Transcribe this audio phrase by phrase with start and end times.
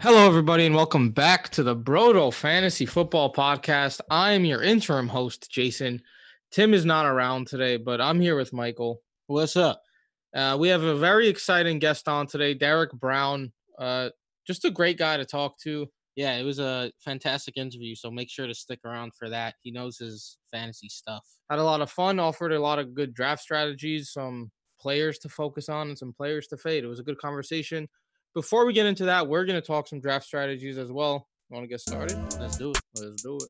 [0.00, 4.00] Hello, everybody, and welcome back to the Brodo Fantasy Football Podcast.
[4.08, 6.00] I am your interim host, Jason.
[6.52, 9.02] Tim is not around today, but I'm here with Michael.
[9.26, 9.82] What's up?
[10.32, 13.52] Uh, we have a very exciting guest on today, Derek Brown.
[13.76, 14.10] Uh,
[14.46, 15.88] just a great guy to talk to.
[16.14, 19.56] Yeah, it was a fantastic interview, so make sure to stick around for that.
[19.64, 21.26] He knows his fantasy stuff.
[21.50, 25.28] Had a lot of fun, offered a lot of good draft strategies, some players to
[25.28, 26.84] focus on, and some players to fade.
[26.84, 27.88] It was a good conversation.
[28.38, 31.26] Before we get into that, we're going to talk some draft strategies as well.
[31.50, 32.16] Want to get started?
[32.38, 32.78] Let's do it.
[32.94, 33.48] Let's do it.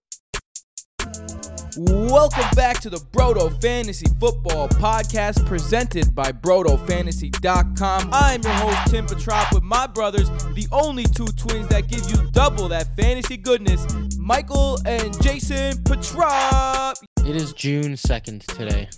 [1.76, 8.08] Welcome back to the Brodo Fantasy Football Podcast presented by BrodoFantasy.com.
[8.14, 12.26] I'm your host, Tim Petrop, with my brothers, the only two twins that give you
[12.30, 16.96] double that fantasy goodness, Michael and Jason Petrop.
[17.26, 18.88] It is June 2nd today.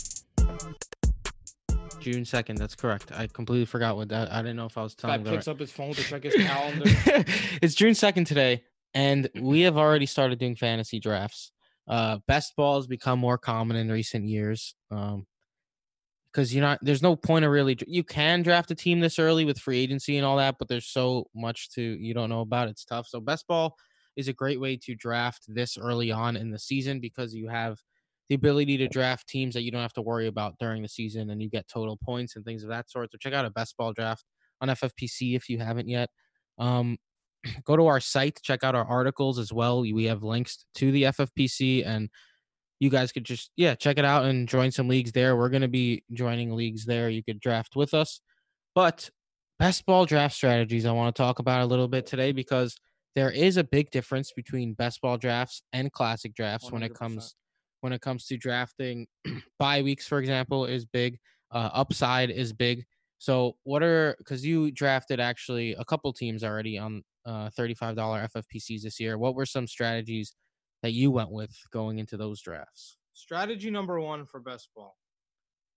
[2.01, 3.13] June 2nd, that's correct.
[3.15, 5.47] I completely forgot what that I didn't know if I was Guy telling the picks
[5.47, 6.85] right- up his phone to check his calendar.
[7.63, 8.65] it's June 2nd today,
[8.95, 11.53] and we have already started doing fantasy drafts.
[11.89, 14.75] Uh, best ball has become more common in recent years.
[14.91, 15.27] Um,
[16.33, 19.45] because you're not there's no point of really you can draft a team this early
[19.45, 22.69] with free agency and all that, but there's so much to you don't know about.
[22.69, 23.09] It's tough.
[23.09, 23.75] So best ball
[24.17, 27.79] is a great way to draft this early on in the season because you have
[28.31, 31.31] the ability to draft teams that you don't have to worry about during the season
[31.31, 33.11] and you get total points and things of that sort.
[33.11, 34.25] So check out a best ball draft
[34.61, 36.09] on FFPC if you haven't yet.
[36.57, 36.97] Um,
[37.65, 39.81] go to our site, check out our articles as well.
[39.81, 42.09] We have links to the FFPC and
[42.79, 45.37] you guys could just yeah, check it out and join some leagues there.
[45.37, 47.11] We're going to be joining leagues there.
[47.11, 48.21] You could draft with us.
[48.77, 49.11] But
[49.59, 52.77] best ball draft strategies I want to talk about a little bit today because
[53.17, 56.95] there is a big difference between best ball drafts and classic drafts when it 100%.
[56.95, 57.35] comes
[57.81, 59.07] when it comes to drafting.
[59.59, 61.19] Bye weeks for example is big.
[61.51, 62.85] Uh, upside is big.
[63.19, 68.83] So what are because you drafted actually a couple teams already on uh, $35 ffpcs
[68.83, 69.19] this year.
[69.19, 70.35] What were some strategies
[70.83, 72.97] that you went with going into those drafts?
[73.13, 74.97] Strategy number one for best ball.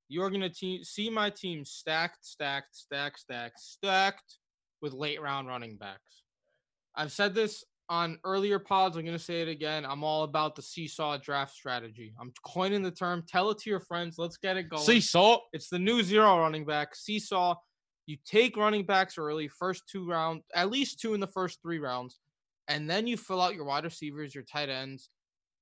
[0.07, 4.37] You're gonna te- see my team stacked, stacked, stacked, stacked, stacked
[4.81, 6.23] with late round running backs.
[6.95, 8.97] I've said this on earlier pods.
[8.97, 9.85] I'm gonna say it again.
[9.85, 12.13] I'm all about the seesaw draft strategy.
[12.19, 13.23] I'm coining the term.
[13.27, 14.15] Tell it to your friends.
[14.17, 14.83] Let's get it going.
[14.83, 17.55] seesaw It's the new zero running back seesaw.
[18.05, 21.79] You take running backs early, first two rounds, at least two in the first three
[21.79, 22.19] rounds,
[22.67, 25.09] and then you fill out your wide receivers, your tight ends.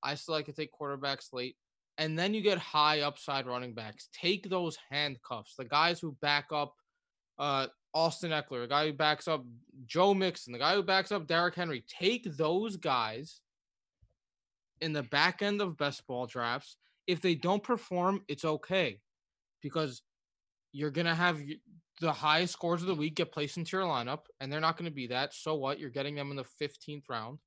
[0.03, 1.55] I still like to take quarterbacks late,
[1.97, 4.09] and then you get high upside running backs.
[4.13, 6.73] Take those handcuffs, the guys who back up
[7.37, 9.45] uh, Austin Ekeler, the guy who backs up
[9.85, 11.83] Joe Mixon, the guy who backs up Derrick Henry.
[11.87, 13.41] Take those guys
[14.79, 16.77] in the back end of best ball drafts.
[17.07, 18.99] If they don't perform, it's okay
[19.61, 20.01] because
[20.71, 21.41] you're gonna have
[21.99, 24.91] the highest scores of the week get placed into your lineup, and they're not gonna
[24.91, 25.33] be that.
[25.33, 25.79] So what?
[25.79, 27.39] You're getting them in the 15th round.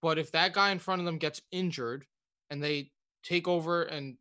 [0.00, 2.04] But if that guy in front of them gets injured
[2.50, 2.90] and they
[3.22, 4.16] take over and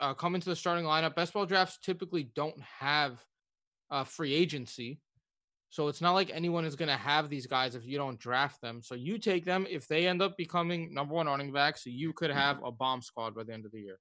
[0.00, 3.24] uh, come into the starting lineup, best ball drafts typically don't have
[3.90, 5.00] uh, free agency.
[5.70, 8.60] So it's not like anyone is going to have these guys if you don't draft
[8.60, 8.82] them.
[8.82, 11.84] So you take them if they end up becoming number one running backs.
[11.84, 14.00] So you could have a bomb squad by the end of the year.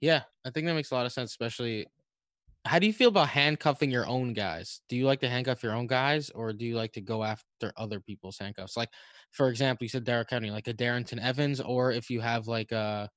[0.00, 1.86] Yeah, I think that makes a lot of sense, especially.
[2.66, 4.80] How do you feel about handcuffing your own guys?
[4.88, 7.72] Do you like to handcuff your own guys, or do you like to go after
[7.76, 8.74] other people's handcuffs?
[8.74, 8.88] Like,
[9.32, 12.72] for example, you said Derrick Henry, like a Darrynton Evans, or if you have like
[12.72, 13.10] a,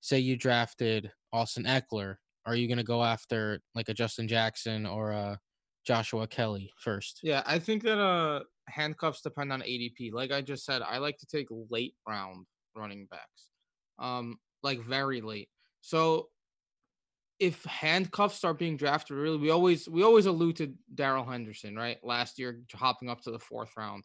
[0.00, 5.10] say you drafted Austin Ekeler, are you gonna go after like a Justin Jackson or
[5.10, 5.38] a
[5.86, 7.20] Joshua Kelley first?
[7.22, 10.12] Yeah, I think that uh handcuffs depend on ADP.
[10.12, 12.46] Like I just said, I like to take late round
[12.76, 13.50] running backs.
[13.98, 15.48] Um like very late.
[15.80, 16.28] So
[17.38, 21.98] if handcuffs start being drafted really we always we always allude to Darrell Henderson, right?
[22.02, 24.04] Last year hopping up to the 4th round.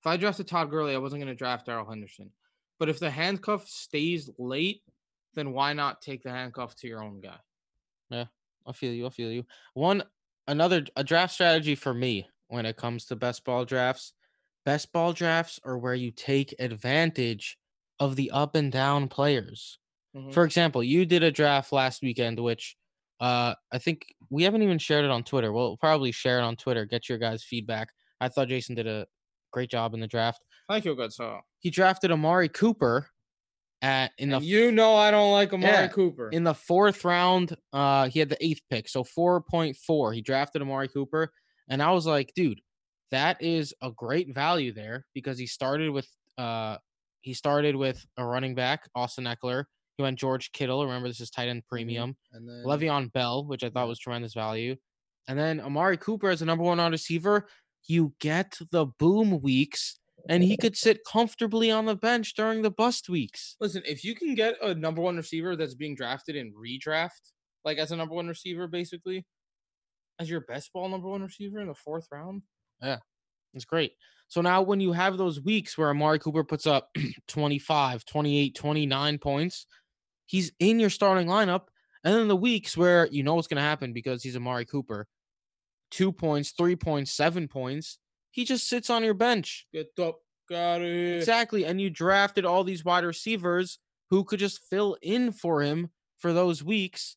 [0.00, 2.30] If I drafted Todd Gurley, I wasn't going to draft Darrell Henderson.
[2.78, 4.82] But if the handcuff stays late,
[5.34, 7.38] then why not take the handcuff to your own guy?
[8.10, 9.06] I feel you.
[9.06, 9.44] I feel you.
[9.74, 10.02] One
[10.46, 14.12] another a draft strategy for me when it comes to best ball drafts.
[14.64, 17.58] Best ball drafts are where you take advantage
[18.00, 19.78] of the up and down players.
[20.14, 20.32] Mhm.
[20.32, 22.76] For example, you did a draft last weekend, which
[23.20, 25.52] uh I think we haven't even shared it on Twitter.
[25.52, 26.84] We'll probably share it on Twitter.
[26.84, 27.88] Get your guys' feedback.
[28.20, 29.06] I thought Jason did a
[29.52, 30.42] great job in the draft.
[30.68, 31.40] Thank you, good sir.
[31.60, 33.10] He drafted Amari Cooper
[33.82, 36.30] at in the And you know I don't like Amari Yeah, Cooper.
[36.30, 40.12] in the fourth round, uh, he had the eighth pick, so four point four.
[40.12, 41.32] He drafted Amari Cooper,
[41.68, 42.60] and I was like, dude,
[43.10, 46.76] that is a great value there because he started with uh,
[47.20, 49.64] he started with a running back, Austin Ekeler.
[49.96, 50.84] He went George Kittle.
[50.84, 52.16] Remember, this is tight end premium.
[52.32, 54.76] and then Le'Veon Bell, which I thought was tremendous value,
[55.28, 57.48] and then Amari Cooper as a number one wide receiver.
[57.86, 59.98] you get the boom weeks
[60.28, 63.56] and he could sit comfortably on the bench during the bust weeks.
[63.60, 67.32] Listen, if you can get a number one receiver that's being drafted in redraft,
[67.64, 69.24] like as a number one receiver, basically,
[70.20, 72.42] as your best ball number one receiver in the fourth round,
[72.82, 72.98] yeah,
[73.54, 73.92] It's great.
[74.28, 76.90] So now when you have those weeks where Amari Cooper puts up
[77.28, 79.66] 25, 28, 29 points,
[80.26, 81.62] he's in your starting lineup.
[82.04, 85.08] And then the weeks where you know what's going to happen because he's Amari Cooper,
[85.90, 87.98] two points, three points, seven points,
[88.38, 89.66] he just sits on your bench.
[89.74, 91.16] get up, got it.
[91.16, 91.64] Exactly.
[91.64, 93.80] And you drafted all these wide receivers
[94.10, 95.90] who could just fill in for him
[96.20, 97.16] for those weeks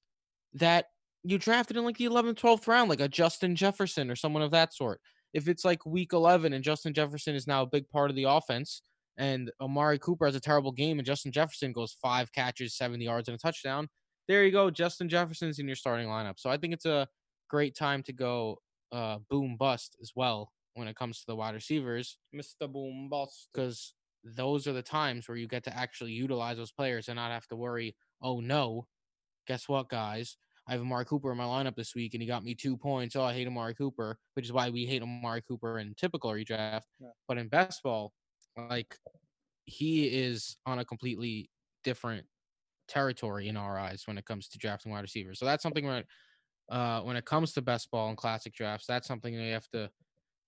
[0.55, 0.87] that
[1.23, 4.49] you drafted in like the 11th, 12th round, like a Justin Jefferson or someone of
[4.49, 4.99] that sort.
[5.31, 8.23] If it's like week 11 and Justin Jefferson is now a big part of the
[8.23, 8.81] offense
[9.15, 13.29] and Amari Cooper has a terrible game and Justin Jefferson goes five catches, 70 yards,
[13.29, 13.87] and a touchdown,
[14.27, 14.71] there you go.
[14.71, 16.39] Justin Jefferson's in your starting lineup.
[16.39, 17.07] So I think it's a
[17.47, 18.57] great time to go
[18.91, 22.71] uh, boom bust as well when it comes to the wide receivers Mr.
[22.71, 23.49] Boom Bust.
[23.53, 27.31] because those are the times where you get to actually utilize those players and not
[27.31, 27.95] have to worry.
[28.21, 28.87] Oh no,
[29.47, 30.37] guess what, guys?
[30.67, 33.15] I have Amari Cooper in my lineup this week, and he got me two points.
[33.15, 36.83] Oh, I hate Amari Cooper, which is why we hate Amari Cooper in typical redraft.
[36.99, 37.09] Yeah.
[37.27, 38.13] But in best ball,
[38.55, 38.95] like
[39.65, 41.49] he is on a completely
[41.83, 42.27] different
[42.87, 45.39] territory in our eyes when it comes to drafting wide receivers.
[45.39, 46.03] So that's something where,
[46.69, 49.69] uh, when it comes to best ball and classic drafts, that's something that you have
[49.69, 49.89] to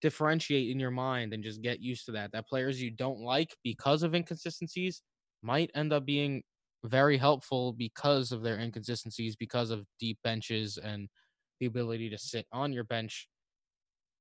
[0.03, 2.33] differentiate in your mind and just get used to that.
[2.33, 5.03] That players you don't like because of inconsistencies
[5.43, 6.43] might end up being
[6.85, 11.09] very helpful because of their inconsistencies, because of deep benches and
[11.61, 13.29] the ability to sit on your bench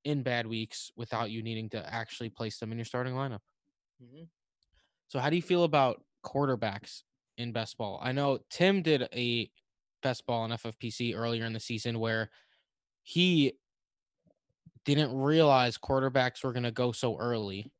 [0.04, 3.40] in bad weeks without you needing to actually place them in your starting lineup.
[4.02, 4.28] Mhm.
[5.08, 7.04] So, how do you feel about quarterbacks
[7.36, 7.98] in best ball?
[8.02, 9.50] I know Tim did a
[10.02, 12.30] best ball in FFPC earlier in the season where
[13.02, 13.54] he
[14.84, 17.70] didn't realize quarterbacks were going to go so early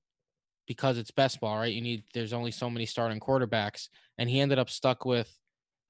[0.66, 1.72] because it's best ball, right?
[1.72, 3.88] You need there's only so many starting quarterbacks,
[4.19, 5.31] and he ended up stuck with,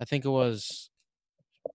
[0.00, 0.90] I think it was,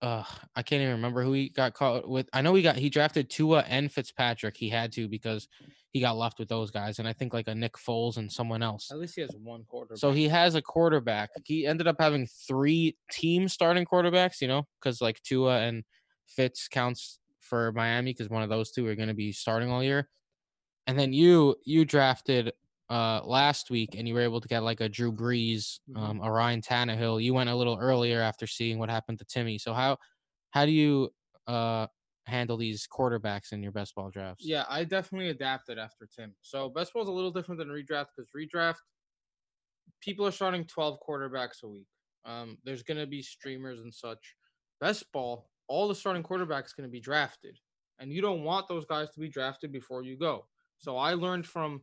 [0.01, 0.23] uh,
[0.55, 2.27] I can't even remember who he got caught with.
[2.33, 4.57] I know he got he drafted Tua and Fitzpatrick.
[4.57, 5.47] He had to because
[5.91, 8.61] he got left with those guys, and I think like a Nick Foles and someone
[8.61, 8.89] else.
[8.91, 9.95] At least he has one quarter.
[9.95, 11.29] So he has a quarterback.
[11.45, 15.83] He ended up having three team starting quarterbacks, you know, because like Tua and
[16.27, 19.83] Fitz counts for Miami because one of those two are going to be starting all
[19.83, 20.09] year.
[20.87, 22.53] And then you you drafted
[22.89, 25.97] uh last week and you were able to get like a Drew Brees, Mhm.
[25.97, 27.21] um, a Ryan Tannehill.
[27.21, 29.57] You went a little earlier after seeing what happened to Timmy.
[29.57, 29.97] So how
[30.51, 31.11] how do you
[31.47, 31.87] uh
[32.25, 34.45] handle these quarterbacks in your best ball drafts?
[34.45, 36.35] Yeah, I definitely adapted after Tim.
[36.41, 38.77] So best ball is a little different than redraft because redraft,
[40.01, 41.87] people are starting 12 quarterbacks a week.
[42.25, 44.35] Um, there's gonna be streamers and such.
[44.79, 47.57] Best ball, all the starting quarterbacks going to be drafted,
[47.99, 50.45] and you don't want those guys to be drafted before you go.
[50.77, 51.81] So I learned from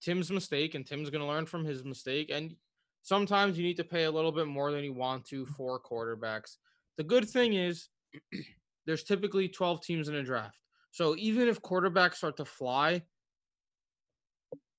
[0.00, 2.30] Tim's mistake, and Tim's going to learn from his mistake.
[2.32, 2.54] And
[3.02, 6.56] sometimes you need to pay a little bit more than you want to for quarterbacks.
[6.96, 7.88] The good thing is
[8.86, 10.58] there's typically 12 teams in a draft.
[10.90, 13.02] So even if quarterbacks start to fly,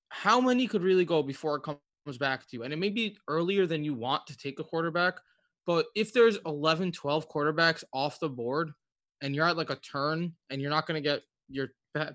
[0.08, 2.62] how many could really go before it comes back to you?
[2.64, 5.20] And it may be earlier than you want to take a quarterback,
[5.68, 8.72] but if there's 11, 12 quarterbacks off the board
[9.20, 11.20] and you're at like a turn and you're not going to get
[11.50, 11.68] your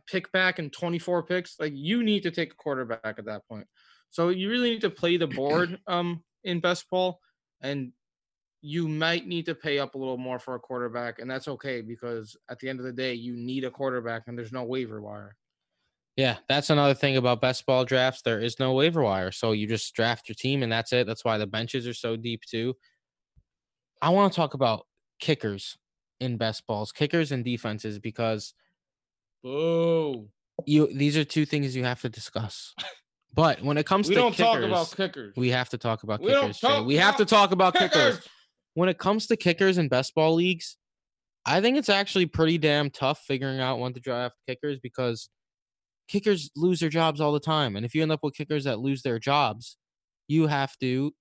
[0.09, 3.67] pick back in 24 picks, like you need to take a quarterback at that point.
[4.09, 7.19] So you really need to play the board um in best ball
[7.61, 7.91] and
[8.63, 11.81] you might need to pay up a little more for a quarterback and that's okay
[11.81, 14.99] because at the end of the day you need a quarterback and there's no waiver
[14.99, 15.35] wire.
[16.15, 18.23] Yeah, that's another thing about best ball drafts.
[18.23, 19.31] There is no waiver wire.
[19.31, 21.05] So you just draft your team and that's it.
[21.05, 22.75] That's why the benches are so deep too.
[24.03, 24.85] I want to talk about
[25.19, 25.77] kickers
[26.19, 28.53] in best balls, kickers and defenses, because
[29.43, 30.27] Boo.
[30.65, 32.73] you these are two things you have to discuss.
[33.33, 35.33] But when it comes We to don't kickers, talk about kickers.
[35.35, 36.59] we have to talk about We don't kickers.
[36.59, 38.17] Talk We have to talk about kickers.
[38.17, 38.27] kickers.
[38.75, 40.77] When it comes to kickers in best ball leagues,
[41.45, 45.29] I think it's actually pretty damn tough figuring out when to draft kickers because
[46.07, 47.75] kickers lose their jobs all the time.
[47.75, 49.77] And if you end up with kickers that lose their jobs,
[50.27, 51.11] you have to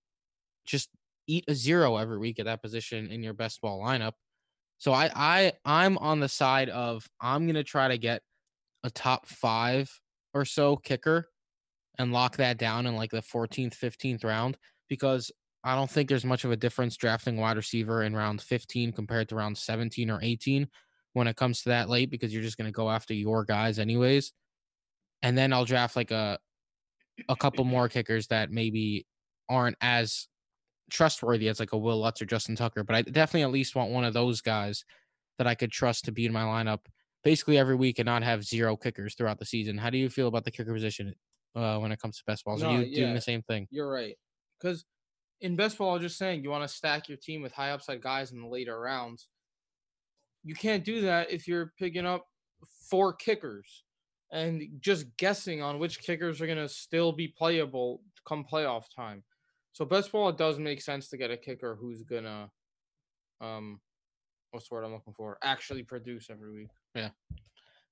[0.67, 0.91] just
[1.27, 4.13] eat a zero every week at that position in your best ball lineup.
[4.79, 8.23] So I I I'm on the side of I'm gonna try to get
[8.85, 9.91] a top five
[10.35, 11.29] or so kicker
[11.99, 14.57] and lock that down in like the 14th, 15th round
[14.89, 15.31] because
[15.65, 19.29] I don't think there's much of a difference drafting wide receiver in round 15 compared
[19.29, 20.67] to round 17 or 18
[21.13, 23.79] when it comes to that late because you're just going to go after your guys
[23.79, 24.33] anyways.
[25.23, 26.39] And then I'll draft like a
[27.29, 29.07] a couple more kickers that maybe
[29.49, 30.27] aren't as
[30.93, 33.91] trustworthy as like a Wil Lutz or Justin Tucker, but I definitely at least want
[33.91, 34.85] one of those guys
[35.39, 36.81] that I could trust to be in my lineup
[37.25, 39.79] basically every week and not have zero kickers throughout the season.
[39.79, 41.15] How do you feel about the kicker position
[41.55, 42.63] uh, when it comes to best balls?
[42.63, 43.67] Are No, you doing the same thing?
[43.71, 44.17] You're right.
[44.61, 44.85] Because
[45.41, 48.03] in best ball, I'm just saying you want to stack your team with high upside
[48.03, 49.29] guys in the later rounds.
[50.45, 52.27] You can't do that if you're picking up
[52.91, 53.85] four kickers
[54.33, 59.23] and just guessing on which kickers are gonna still be playable come playoff time.
[59.73, 62.51] So best ball, it does make sense to get a kicker who's gonna,
[63.41, 63.81] um,
[64.51, 65.39] what's the word I'm looking for?
[65.43, 66.69] Actually produce every week.
[66.95, 67.11] Yeah,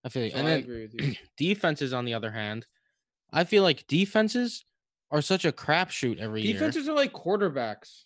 [0.04, 0.30] I feel you.
[0.30, 1.14] So and I then agree with you.
[1.36, 2.66] defenses, on the other hand,
[3.32, 4.64] I feel like defenses
[5.10, 6.52] are such a crapshoot every year.
[6.52, 8.04] Defenses are like quarterbacks.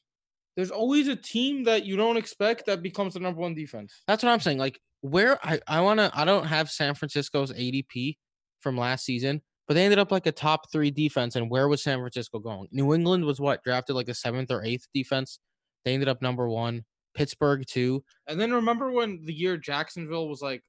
[0.57, 4.02] There's always a team that you don't expect that becomes the number one defense.
[4.07, 4.59] That's what I'm saying.
[4.59, 8.16] Like where I I want to I don't have San Francisco's ADP
[8.61, 11.83] from last season, but they ended up like a top 3 defense and where was
[11.83, 12.68] San Francisco going?
[12.71, 13.62] New England was what?
[13.62, 15.38] Drafted like the 7th or 8th defense.
[15.85, 16.83] They ended up number 1.
[17.14, 18.02] Pittsburgh too.
[18.26, 20.62] And then remember when the year Jacksonville was like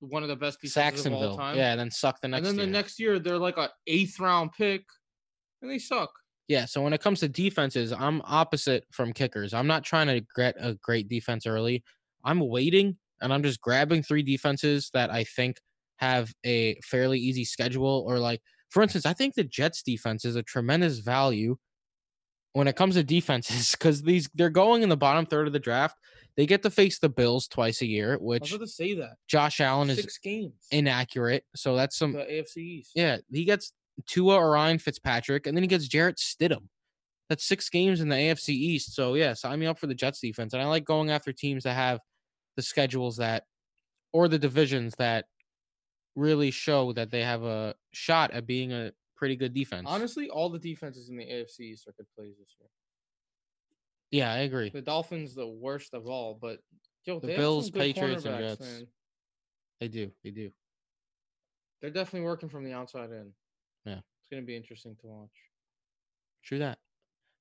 [0.00, 1.56] one of the best defenses of all time?
[1.56, 2.66] Yeah, and then sucked the next and then year.
[2.66, 4.84] the next year they're like a eighth round pick,
[5.62, 6.10] and they suck.
[6.46, 9.54] Yeah, so when it comes to defenses, I'm opposite from kickers.
[9.54, 11.82] I'm not trying to get a great defense early.
[12.22, 15.56] I'm waiting and I'm just grabbing three defenses that I think
[15.98, 20.34] have a fairly easy schedule or like for instance, I think the Jets defense is
[20.34, 21.56] a tremendous value
[22.54, 25.60] when it comes to defenses cuz these they're going in the bottom third of the
[25.60, 25.96] draft.
[26.36, 29.14] They get to face the Bills twice a year, I was which to say that
[29.28, 30.66] Josh Allen is six games.
[30.72, 31.44] inaccurate.
[31.54, 32.90] So that's some the AFC East.
[32.96, 33.72] yeah, he gets
[34.06, 36.68] Tua or Ryan Fitzpatrick, and then he gets Jarrett Stidham.
[37.28, 38.94] That's six games in the AFC East.
[38.94, 40.52] So yeah, sign me up for the Jets defense.
[40.52, 42.00] And I like going after teams that have
[42.56, 43.44] the schedules that
[44.12, 45.26] or the divisions that
[46.16, 49.84] really show that they have a shot at being a pretty good defense.
[49.88, 52.68] Honestly, all the defenses in the AFC East are good plays this year.
[54.10, 54.70] yeah, I agree.
[54.70, 56.58] The Dolphins, the worst of all, but
[57.04, 58.60] yo, The Bills, Patriots, and Jets.
[58.60, 58.86] man.
[59.80, 60.10] They do.
[60.22, 60.50] They do.
[61.80, 63.32] They're definitely working from the outside in.
[63.84, 63.98] Yeah.
[64.20, 65.30] it's gonna be interesting to watch.
[66.42, 66.78] True that.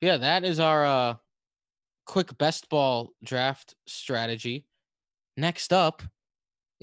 [0.01, 1.15] Yeah, that is our uh
[2.05, 4.65] quick best ball draft strategy.
[5.37, 6.01] Next up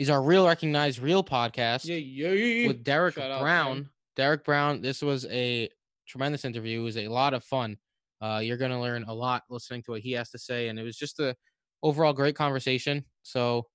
[0.01, 1.85] is our real recognized real podcast.
[1.85, 2.69] Yeah, yeah.
[2.69, 3.77] with Derek Shout Brown.
[3.77, 3.91] him.
[4.17, 5.69] Derek Brown, this was a
[6.09, 6.81] tremendous interview.
[6.81, 7.77] It was a lot of fun.
[8.23, 10.79] Uh, you're going to learn a lot listening to what he has to say, and
[10.79, 11.37] it was just a
[11.83, 13.05] overall great conversation.
[13.25, 13.67] So,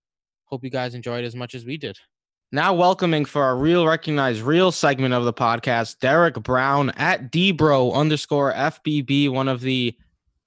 [0.46, 1.96] hope you guys enjoyed as much as we did.
[2.52, 7.94] Now, welcoming for our real recognized real segment of the podcast, Derek Brown at Dbro
[7.94, 9.96] underscore FBB, one of the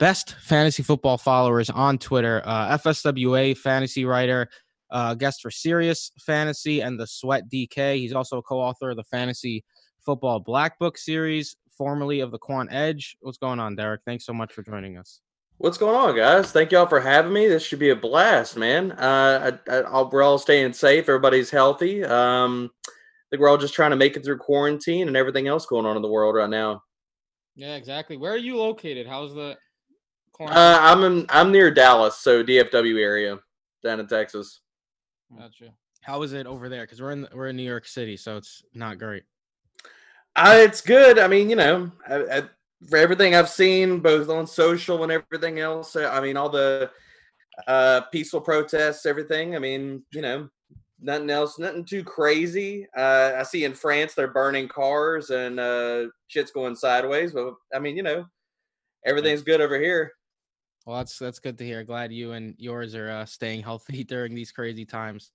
[0.00, 4.48] best fantasy football followers on Twitter, uh, FSWA fantasy writer,
[4.90, 7.96] uh, guest for Sirius Fantasy and the Sweat DK.
[7.96, 9.64] He's also a co-author of the Fantasy
[10.04, 13.16] Football Black Book series, formerly of the Quant Edge.
[13.20, 14.00] What's going on, Derek?
[14.06, 15.20] Thanks so much for joining us.
[15.58, 16.52] What's going on, guys?
[16.52, 17.48] Thank y'all for having me.
[17.48, 18.92] This should be a blast, man.
[18.92, 21.08] Uh, I, I, I'll- we're all staying safe.
[21.08, 22.04] Everybody's healthy.
[22.04, 22.90] Um, I
[23.30, 25.96] think we're all just trying to make it through quarantine and everything else going on
[25.96, 26.82] in the world right now.
[27.56, 28.16] Yeah, exactly.
[28.16, 29.06] Where are you located?
[29.08, 29.56] How's the
[30.32, 30.56] quarantine?
[30.62, 33.38] Uh, I'm in, I'm near Dallas, so DFW area
[33.82, 34.60] down in Texas.
[35.36, 35.72] Gotcha.
[36.02, 36.82] How is it over there?
[36.82, 39.24] Because we're in we're in New York City, so it's not great.
[40.36, 41.18] Uh, it's good.
[41.18, 42.42] I mean, you know, I, I,
[42.88, 45.96] for everything I've seen, both on social and everything else.
[45.96, 46.90] uh, I mean, all the
[47.66, 49.56] uh, peaceful protests, everything.
[49.56, 50.48] I mean, you know,
[51.00, 52.86] nothing else, nothing too crazy.
[52.96, 57.32] Uh, I see in France they're burning cars and uh, shit's going sideways.
[57.32, 58.26] But I mean, you know,
[59.04, 60.12] everything's good over here.
[60.88, 61.84] Well, that's that's good to hear.
[61.84, 65.32] Glad you and yours are uh, staying healthy during these crazy times.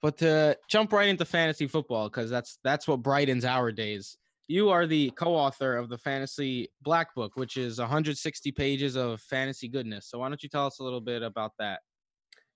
[0.00, 4.16] But to jump right into fantasy football, because that's that's what brightens our days.
[4.46, 9.66] You are the co-author of the Fantasy Black Book, which is 160 pages of fantasy
[9.66, 10.06] goodness.
[10.08, 11.80] So why don't you tell us a little bit about that?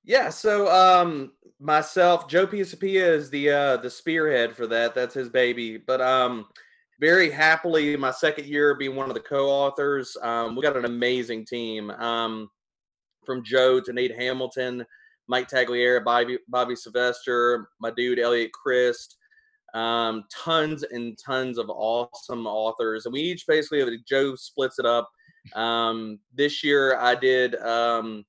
[0.04, 4.94] Yeah, so um myself, Joe Pisapia is the uh the spearhead for that.
[4.94, 5.76] That's his baby.
[5.76, 6.46] But um
[7.00, 10.16] very happily my second year being one of the co-authors.
[10.22, 11.90] Um we got an amazing team.
[11.90, 12.50] Um
[13.24, 14.84] from Joe to Nate Hamilton,
[15.28, 19.16] Mike Tagliere, Bobby Bobby Sylvester, my dude Elliot Christ,
[19.74, 23.04] um, tons and tons of awesome authors.
[23.04, 25.08] And we each basically Joe splits it up.
[25.54, 28.24] Um, this year I did um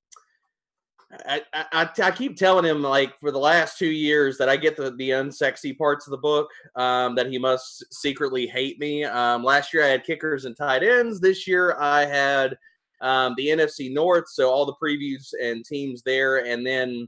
[1.25, 4.77] I, I, I- keep telling him like for the last two years that I get
[4.77, 9.03] the, the unsexy parts of the book um, that he must secretly hate me.
[9.05, 11.19] Um, last year I had kickers and tight ends.
[11.19, 12.57] This year I had
[13.01, 17.07] um, the NFC North, so all the previews and teams there, and then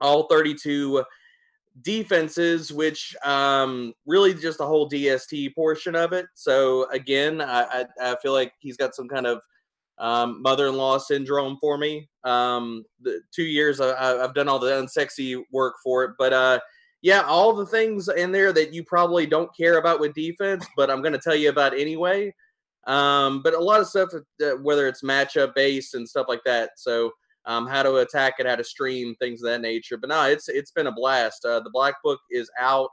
[0.00, 1.04] all 32
[1.82, 6.26] defenses, which um, really just the whole DST portion of it.
[6.34, 9.40] So again, I, I, I feel like he's got some kind of
[9.98, 12.08] um, mother-in-law syndrome for me.
[12.24, 16.60] Um, the two years I, have done all the unsexy work for it, but uh,
[17.02, 20.90] yeah, all the things in there that you probably don't care about with defense, but
[20.90, 22.32] I'm going to tell you about anyway.
[22.86, 24.10] Um, but a lot of stuff,
[24.60, 26.70] whether it's matchup based and stuff like that.
[26.76, 27.12] So
[27.44, 29.96] um, how to attack it, how to stream things of that nature.
[29.96, 31.44] But no, it's it's been a blast.
[31.44, 32.90] Uh, the black book is out.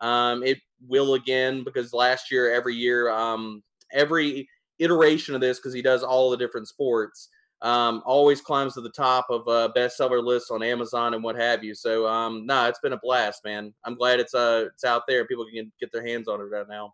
[0.00, 3.62] Um, it will again because last year, every year, um,
[3.92, 7.28] every iteration of this because he does all the different sports.
[7.62, 11.64] Um, always climbs to the top of uh, bestseller lists on Amazon and what have
[11.64, 11.74] you.
[11.74, 13.72] So, um, no, nah, it's been a blast, man.
[13.84, 15.24] I'm glad it's uh it's out there.
[15.24, 16.92] People can get their hands on it right now.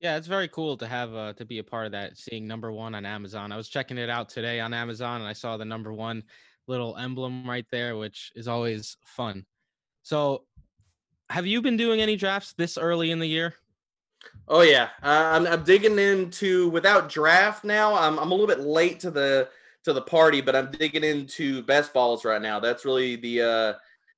[0.00, 2.16] Yeah, it's very cool to have uh, to be a part of that.
[2.16, 5.32] Seeing number one on Amazon, I was checking it out today on Amazon, and I
[5.32, 6.22] saw the number one
[6.68, 9.44] little emblem right there, which is always fun.
[10.04, 10.44] So,
[11.30, 13.54] have you been doing any drafts this early in the year?
[14.48, 17.94] Oh yeah, uh, I'm, I'm digging into without draft now.
[17.94, 19.48] I'm I'm a little bit late to the
[19.84, 22.58] to the party, but I'm digging into best balls right now.
[22.58, 23.72] That's really the uh,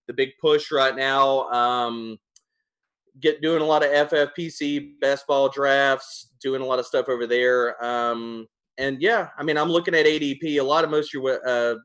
[0.06, 1.48] the big push right now.
[1.50, 2.18] Um,
[3.20, 7.26] get doing a lot of FFPC best ball drafts, doing a lot of stuff over
[7.26, 7.82] there.
[7.84, 8.46] Um,
[8.78, 10.58] and yeah, I mean, I'm looking at ADP.
[10.58, 11.76] A lot of most of your uh,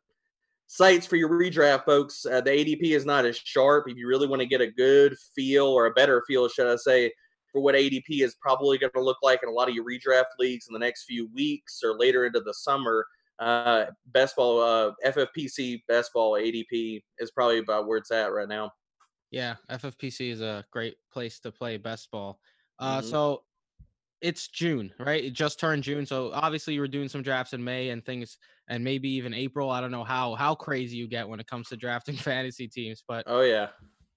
[0.67, 3.85] sites for your redraft, folks, uh, the ADP is not as sharp.
[3.87, 6.75] If you really want to get a good feel or a better feel, should I
[6.77, 7.11] say,
[7.55, 10.37] for what ADP is probably going to look like in a lot of your redraft
[10.37, 13.07] leagues in the next few weeks or later into the summer,
[13.39, 18.49] uh, best ball, uh, FFPC best ball ADP is probably about where it's at right
[18.49, 18.71] now.
[19.31, 22.39] Yeah, FFPC is a great place to play best ball.
[22.77, 23.07] Uh, mm-hmm.
[23.07, 23.43] So
[24.19, 25.23] it's June, right?
[25.23, 28.37] It just turned June, so obviously you were doing some drafts in May and things,
[28.67, 29.69] and maybe even April.
[29.69, 33.01] I don't know how how crazy you get when it comes to drafting fantasy teams,
[33.07, 33.67] but oh yeah.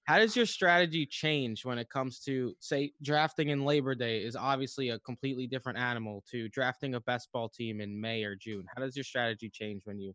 [0.09, 4.37] How does your strategy change when it comes to say drafting in Labor Day is
[4.37, 8.65] obviously a completely different animal to drafting a best ball team in May or June?
[8.75, 10.15] How does your strategy change when you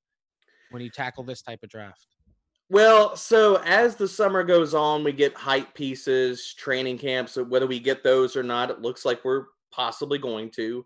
[0.71, 2.07] when you tackle this type of draft?
[2.71, 7.35] Well, so as the summer goes on, we get hype pieces, training camps.
[7.35, 10.83] Whether we get those or not, it looks like we're possibly going to.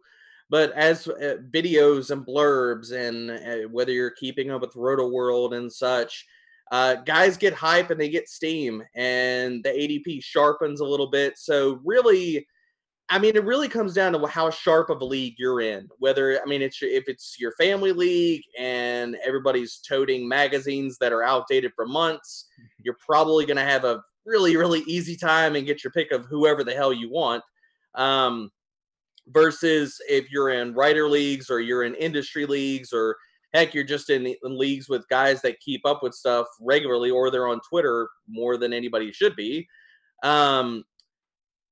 [0.50, 5.54] But as uh, videos and blurbs, and uh, whether you're keeping up with Roto World
[5.54, 6.26] and such,
[6.71, 11.38] uh, guys get hype and they get steam, and the ADP sharpens a little bit.
[11.38, 12.45] So really,
[13.10, 15.88] I mean, it really comes down to how sharp of a league you're in.
[15.99, 21.23] Whether I mean, it's if it's your family league and everybody's toting magazines that are
[21.23, 22.67] outdated for months, mm-hmm.
[22.84, 26.25] you're probably going to have a really, really easy time and get your pick of
[26.25, 27.43] whoever the hell you want.
[27.95, 28.51] Um,
[29.30, 33.17] versus if you're in writer leagues or you're in industry leagues or
[33.58, 37.32] heck, you're just in, in leagues with guys that keep up with stuff regularly or
[37.32, 39.67] they're on Twitter more than anybody should be.
[40.24, 40.84] Um,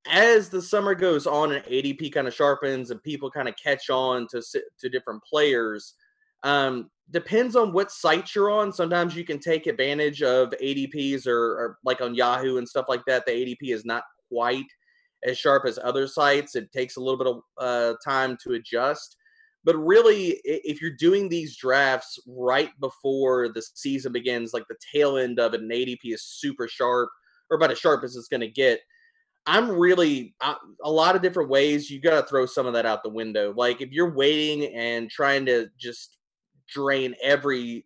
[0.07, 3.89] as the summer goes on and ADP kind of sharpens and people kind of catch
[3.89, 4.41] on to
[4.79, 5.95] to different players,
[6.43, 8.71] um, depends on what site you're on.
[8.71, 13.03] Sometimes you can take advantage of ADPs or, or, like on Yahoo and stuff like
[13.07, 13.25] that.
[13.25, 14.65] The ADP is not quite
[15.23, 16.55] as sharp as other sites.
[16.55, 19.17] It takes a little bit of uh, time to adjust.
[19.65, 25.17] But really, if you're doing these drafts right before the season begins, like the tail
[25.17, 27.09] end of it, an ADP is super sharp
[27.49, 28.79] or about as sharp as it's going to get
[29.47, 31.89] I'm really uh, a lot of different ways.
[31.89, 33.53] You got to throw some of that out the window.
[33.55, 36.17] Like if you're waiting and trying to just
[36.67, 37.85] drain every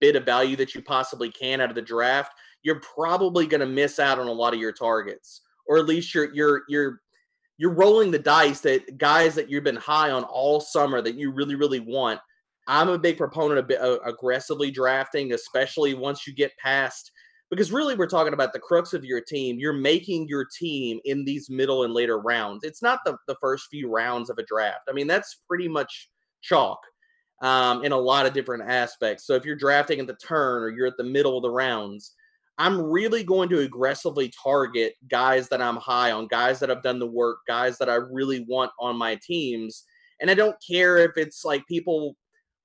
[0.00, 3.66] bit of value that you possibly can out of the draft, you're probably going to
[3.66, 7.00] miss out on a lot of your targets, or at least you're you're you're
[7.60, 11.30] you're rolling the dice that guys that you've been high on all summer that you
[11.30, 12.18] really really want.
[12.66, 17.12] I'm a big proponent of aggressively drafting, especially once you get past
[17.50, 19.58] because really we're talking about the crux of your team.
[19.58, 22.64] You're making your team in these middle and later rounds.
[22.64, 24.88] It's not the, the first few rounds of a draft.
[24.88, 26.08] I mean, that's pretty much
[26.40, 26.78] chalk
[27.42, 29.26] um, in a lot of different aspects.
[29.26, 32.14] So if you're drafting at the turn or you're at the middle of the rounds,
[32.60, 36.98] I'm really going to aggressively target guys that I'm high on, guys that have done
[36.98, 39.84] the work, guys that I really want on my teams.
[40.20, 42.16] And I don't care if it's like people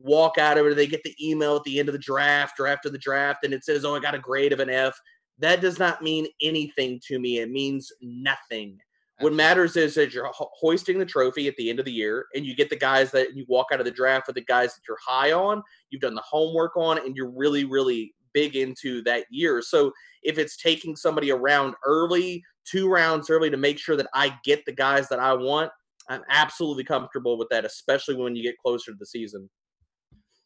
[0.01, 2.67] walk out of it, they get the email at the end of the draft or
[2.67, 4.99] after the draft, and it says, "Oh, I got a grade of an F."
[5.39, 7.39] That does not mean anything to me.
[7.39, 8.77] It means nothing.
[9.19, 12.45] What matters is that you're hoisting the trophy at the end of the year, and
[12.45, 14.81] you get the guys that you walk out of the draft with the guys that
[14.89, 19.25] you're high on, you've done the homework on, and you're really, really big into that
[19.31, 19.63] year.
[19.63, 24.35] So if it's taking somebody around early, two rounds early to make sure that I
[24.43, 25.71] get the guys that I want,
[26.07, 29.49] I'm absolutely comfortable with that, especially when you get closer to the season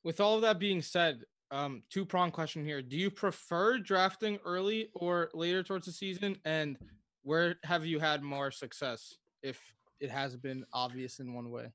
[0.03, 1.21] with all of that being said,
[1.51, 2.81] um, two prong question here.
[2.81, 6.37] Do you prefer drafting early or later towards the season?
[6.45, 6.77] And
[7.23, 9.59] where have you had more success if
[9.99, 11.71] it has been obvious in one way?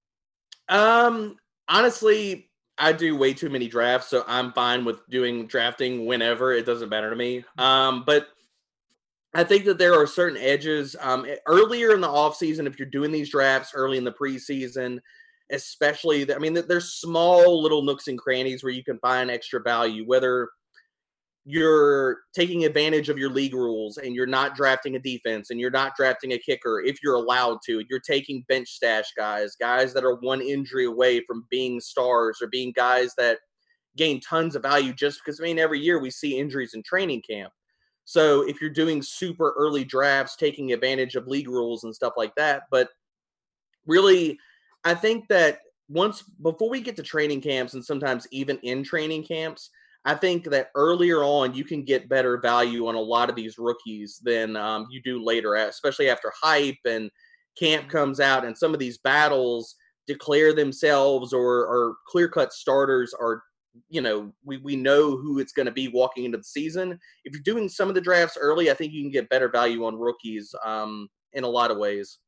[0.68, 1.36] Um,
[1.68, 6.52] honestly, I do way too many drafts, so I'm fine with doing drafting whenever.
[6.52, 7.44] It doesn't matter to me.
[7.58, 8.28] Um, but
[9.34, 13.12] I think that there are certain edges um, earlier in the offseason, if you're doing
[13.12, 14.98] these drafts early in the preseason,
[15.50, 20.04] especially, I mean, there's small little nooks and crannies where you can find extra value,
[20.06, 20.48] whether–
[21.46, 25.70] you're taking advantage of your league rules and you're not drafting a defense and you're
[25.70, 27.84] not drafting a kicker if you're allowed to.
[27.90, 32.48] You're taking bench stash guys, guys that are one injury away from being stars or
[32.48, 33.38] being guys that
[33.96, 37.22] gain tons of value just because, I mean, every year we see injuries in training
[37.28, 37.52] camp.
[38.06, 42.34] So if you're doing super early drafts, taking advantage of league rules and stuff like
[42.36, 42.88] that, but
[43.86, 44.38] really,
[44.84, 49.24] I think that once before we get to training camps and sometimes even in training
[49.24, 49.70] camps,
[50.04, 53.58] I think that earlier on you can get better value on a lot of these
[53.58, 57.10] rookies than um, you do later, especially after hype and
[57.58, 57.90] camp mm-hmm.
[57.92, 63.42] comes out and some of these battles declare themselves or, or clear cut starters are
[63.88, 66.98] you know we, we know who it's going to be walking into the season.
[67.24, 69.84] If you're doing some of the drafts early i think you can get better value
[69.84, 72.18] on rookies um, in a lot of ways.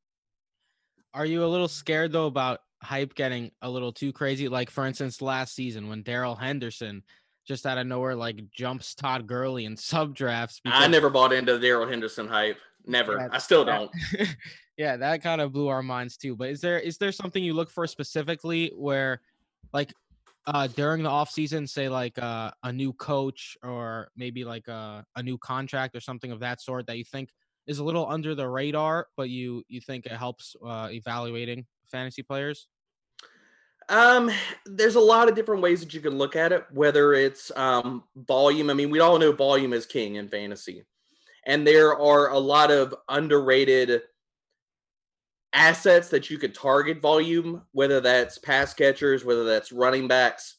[1.14, 4.48] Are you a little scared though about hype getting a little too crazy?
[4.48, 7.02] Like for instance last season when darrell henderson
[7.46, 10.61] just out of nowhere like jumps Todd Gurley in sub drafts.
[10.66, 12.59] I never bought into Darrell Henderson hype.
[12.85, 13.16] Never.
[13.18, 13.90] Yeah, I still don't.
[14.76, 16.37] yeah, that kind of blew our minds too.
[16.37, 19.20] But is there is there something you look for specifically where
[19.72, 19.92] like
[20.46, 25.04] uh during the off season, say like uh, a new coach or maybe like a,
[25.16, 27.30] a new contract or something of that sort that you think
[27.66, 32.22] is a little under the radar, but you you think it helps uh, evaluating fantasy
[32.22, 32.68] players?
[33.88, 34.31] Um,
[34.64, 38.03] there's a lot of different ways that you can look at it, whether it's um,
[38.16, 38.70] volume.
[38.70, 40.85] I mean, we all know volume is king in fantasy,
[41.46, 44.03] and there are a lot of underrated
[45.53, 50.57] assets that you could target volume, whether that's pass catchers, whether that's running backs,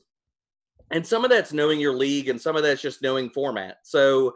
[0.91, 3.79] and some of that's knowing your league, and some of that's just knowing format.
[3.83, 4.33] So,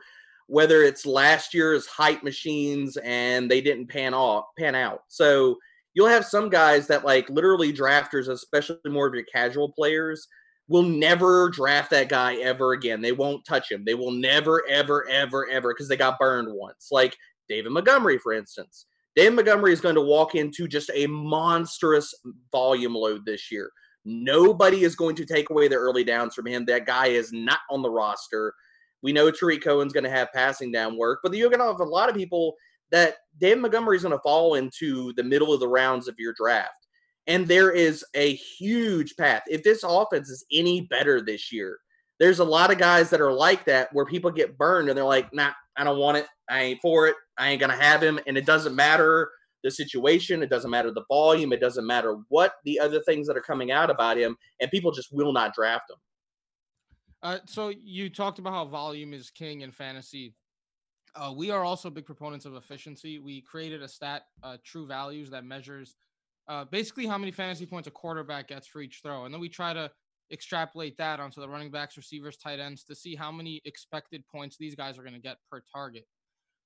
[0.48, 5.58] whether it's last year's hype machines and they didn't pan off, pan out, so
[5.94, 10.28] you'll have some guys that like literally drafters, especially more of your casual players,
[10.68, 13.02] will never draft that guy ever again.
[13.02, 13.84] They won't touch him.
[13.86, 16.88] They will never, ever, ever, ever because they got burned once.
[16.92, 17.16] Like
[17.50, 18.86] David Montgomery, for instance.
[19.16, 22.14] David Montgomery is going to walk into just a monstrous
[22.52, 23.70] volume load this year.
[24.06, 26.66] Nobody is going to take away the early downs from him.
[26.66, 28.54] That guy is not on the roster.
[29.04, 31.80] We know Tarik Cohen's going to have passing down work, but you're going to have
[31.82, 32.56] a lot of people
[32.92, 36.34] that Dan Montgomery is going to fall into the middle of the rounds of your
[36.38, 36.74] draft.
[37.28, 39.44] And there is a huge path.
[39.48, 41.78] If this offense is any better this year,
[42.20, 45.06] there's a lot of guys that are like that where people get burned and they're
[45.06, 46.28] like, nah, I don't want it.
[46.50, 47.16] I ain't for it.
[47.38, 48.20] I ain't going to have him.
[48.28, 49.30] And it doesn't matter
[49.64, 50.44] the situation.
[50.44, 51.54] It doesn't matter the volume.
[51.54, 54.36] It doesn't matter what the other things that are coming out about him.
[54.60, 55.98] And people just will not draft him.
[57.24, 60.36] Uh, so you talked about how volume is king in fantasy.
[61.15, 63.19] Uh, we are also big proponents of efficiency.
[63.19, 65.95] We created a stat, uh, True Values, that measures
[66.47, 69.50] uh, basically how many fantasy points a quarterback gets for each throw, and then we
[69.50, 69.91] try to
[70.32, 74.56] extrapolate that onto the running backs, receivers, tight ends to see how many expected points
[74.58, 76.06] these guys are going to get per target.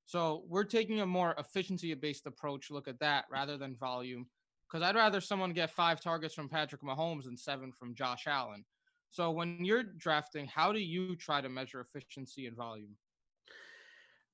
[0.05, 2.69] So we're taking a more efficiency-based approach.
[2.69, 4.27] Look at that rather than volume,
[4.69, 8.63] because I'd rather someone get five targets from Patrick Mahomes than seven from Josh Allen.
[9.09, 12.95] So when you're drafting, how do you try to measure efficiency and volume?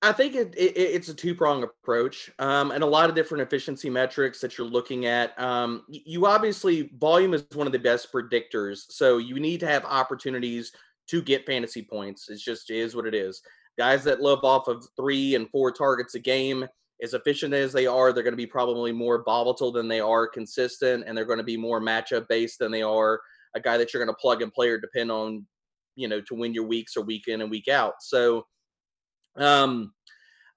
[0.03, 3.43] I think it, it, it's a two prong approach, um, and a lot of different
[3.43, 5.39] efficiency metrics that you're looking at.
[5.39, 9.85] Um, you obviously volume is one of the best predictors, so you need to have
[9.85, 10.71] opportunities
[11.07, 12.29] to get fantasy points.
[12.29, 13.41] It's just is what it is.
[13.77, 16.65] Guys that live off of three and four targets a game,
[17.03, 20.27] as efficient as they are, they're going to be probably more volatile than they are
[20.27, 23.21] consistent, and they're going to be more matchup based than they are
[23.53, 25.45] a guy that you're going to plug and play or depend on,
[25.95, 27.95] you know, to win your weeks or week in and week out.
[27.99, 28.45] So
[29.37, 29.93] um,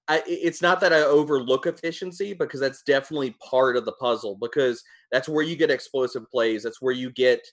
[0.07, 4.83] I, it's not that I overlook efficiency because that's definitely part of the puzzle because
[5.11, 6.63] that's where you get explosive plays.
[6.63, 7.45] That's where you get,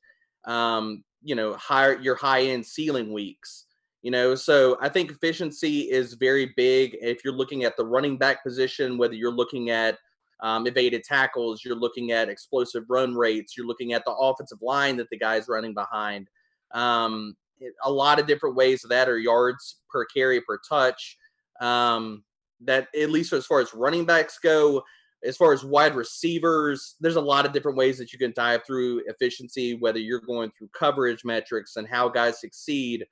[0.45, 3.67] um, you know, higher your high end ceiling weeks.
[4.03, 6.97] You know, so I think efficiency is very big.
[7.01, 9.97] If you're looking at the running back position, whether you're looking at
[10.41, 14.97] um, evaded tackles, you're looking at explosive run rates, you're looking at the offensive line
[14.97, 16.29] that the guy's running behind.
[16.73, 17.37] Um,
[17.85, 21.17] a lot of different ways of that are yards per carry per touch.
[21.61, 22.25] Um,
[22.65, 24.83] that at least as far as running backs go,
[25.25, 28.65] as far as wide receivers, there's a lot of different ways that you can dive
[28.67, 33.05] through efficiency, whether you're going through coverage metrics and how guys succeed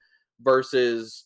[0.43, 1.25] versus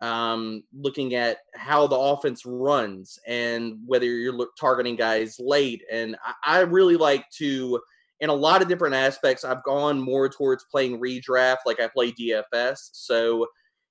[0.00, 5.82] um, looking at how the offense runs and whether you're targeting guys late.
[5.90, 7.80] And I, I really like to
[8.22, 12.12] in a lot of different aspects, I've gone more towards playing redraft, like I play
[12.12, 12.90] DFS.
[12.92, 13.48] So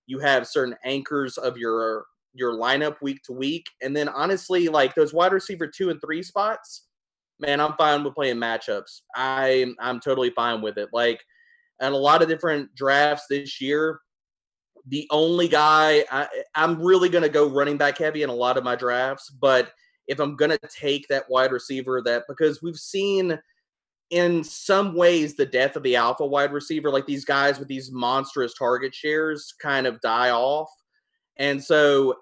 [0.08, 4.96] you have certain anchors of your your lineup week to week, and then honestly, like
[4.96, 6.88] those wide receiver two and three spots,
[7.42, 9.02] man, I'm fine with playing matchups.
[9.14, 10.88] I I'm totally fine with it.
[10.94, 11.22] Like,
[11.82, 14.00] and a lot of different drafts this year.
[14.88, 18.58] The only guy I, I'm really going to go running back heavy in a lot
[18.58, 19.74] of my drafts, but
[20.08, 23.38] if I'm going to take that wide receiver, that because we've seen
[24.12, 27.92] in some ways the death of the alpha wide receiver, like these guys with these
[27.92, 30.70] monstrous target shares, kind of die off.
[31.38, 32.16] And so,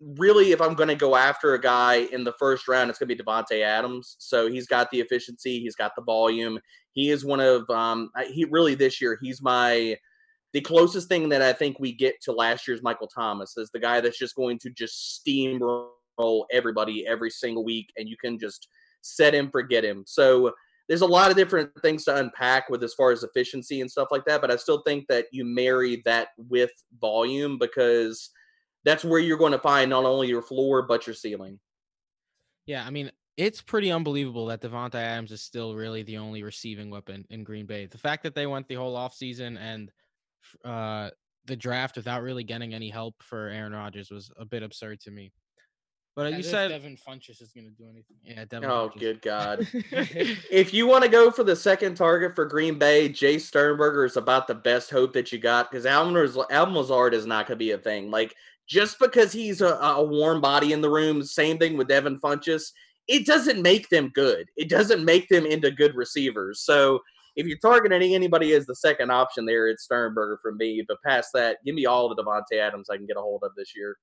[0.00, 3.08] really, if I'm going to go after a guy in the first round, it's going
[3.08, 4.16] to be Davante Adams.
[4.18, 6.58] So he's got the efficiency, he's got the volume.
[6.92, 9.96] He is one of um, he really this year he's my
[10.54, 13.78] the closest thing that I think we get to last year's Michael Thomas is the
[13.78, 18.66] guy that's just going to just steamroll everybody every single week, and you can just
[19.02, 20.04] set him, forget him.
[20.06, 20.52] So
[20.88, 24.08] there's a lot of different things to unpack with as far as efficiency and stuff
[24.10, 24.40] like that.
[24.40, 26.70] But I still think that you marry that with
[27.00, 28.30] volume because
[28.84, 31.60] that's where you're going to find not only your floor but your ceiling.
[32.66, 36.90] Yeah, I mean, it's pretty unbelievable that Davante Adams is still really the only receiving
[36.90, 37.86] weapon in Green Bay.
[37.86, 39.90] The fact that they went the whole offseason and
[40.64, 41.10] uh,
[41.46, 45.10] the draft without really getting any help for Aaron Rodgers was a bit absurd to
[45.10, 45.32] me.
[46.18, 48.16] But As you said Devin Funchess is going to do anything.
[48.24, 48.68] Yeah, Devin.
[48.68, 48.98] Oh, Funchess.
[48.98, 49.68] good God!
[50.50, 54.16] if you want to go for the second target for Green Bay, Jace Sternberger is
[54.16, 56.16] about the best hope that you got because Alvin,
[56.50, 58.10] Allen Lazard is not going to be a thing.
[58.10, 58.34] Like
[58.68, 62.72] just because he's a, a warm body in the room, same thing with Devin Funchess.
[63.06, 64.48] It doesn't make them good.
[64.56, 66.62] It doesn't make them into good receivers.
[66.62, 66.98] So
[67.36, 70.84] if you're targeting anybody as the second option there, it's Sternberger for me.
[70.88, 73.52] But past that, give me all the Davante Adams I can get a hold of
[73.56, 73.96] this year.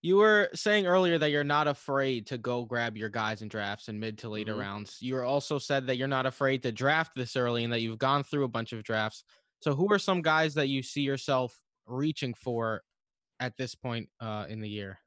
[0.00, 3.88] You were saying earlier that you're not afraid to go grab your guys in drafts
[3.88, 4.60] in mid to later mm-hmm.
[4.60, 4.98] rounds.
[5.00, 8.22] You also said that you're not afraid to draft this early and that you've gone
[8.22, 9.24] through a bunch of drafts.
[9.60, 12.82] So, who are some guys that you see yourself reaching for
[13.40, 15.00] at this point uh, in the year?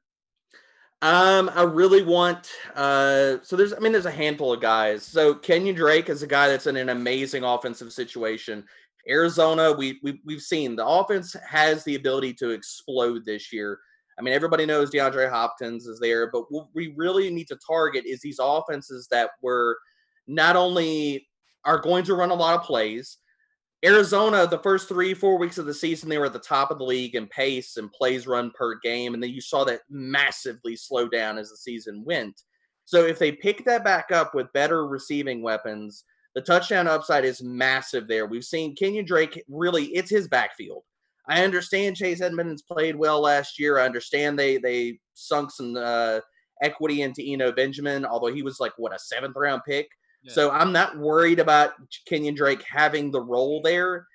[1.00, 2.52] Um, I really want.
[2.76, 5.02] Uh, so there's, I mean, there's a handful of guys.
[5.02, 8.64] So Kenyan Drake is a guy that's in an amazing offensive situation.
[9.08, 13.80] Arizona, we, we we've seen the offense has the ability to explode this year.
[14.18, 18.04] I mean, everybody knows DeAndre Hopkins is there, but what we really need to target
[18.06, 19.78] is these offenses that were
[20.26, 21.26] not only
[21.64, 23.18] are going to run a lot of plays.
[23.84, 26.78] Arizona, the first three, four weeks of the season, they were at the top of
[26.78, 29.14] the league in pace and plays run per game.
[29.14, 32.42] And then you saw that massively slow down as the season went.
[32.84, 37.42] So if they pick that back up with better receiving weapons, the touchdown upside is
[37.42, 38.26] massive there.
[38.26, 40.84] We've seen Kenyan Drake really, it's his backfield.
[41.28, 43.78] I understand Chase Edmonds played well last year.
[43.78, 46.20] I understand they they sunk some uh,
[46.62, 49.88] equity into Eno Benjamin, although he was like what a seventh round pick.
[50.22, 50.32] Yeah.
[50.32, 51.72] So I'm not worried about
[52.10, 54.06] Kenyan Drake having the role there.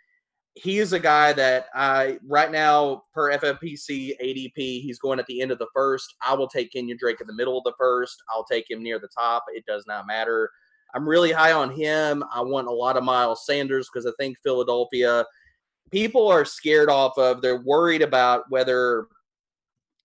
[0.56, 5.42] He is a guy that I right now per FFPC ADP, he's going at the
[5.42, 6.16] end of the first.
[6.26, 8.18] I will take Kenyan Drake in the middle of the first.
[8.34, 9.46] I'll take him near the top.
[9.54, 10.50] It does not matter.
[10.96, 12.24] I'm really high on him.
[12.34, 15.26] I want a lot of Miles Sanders because I think Philadelphia
[15.92, 17.42] people are scared off of.
[17.42, 19.08] They're worried about whether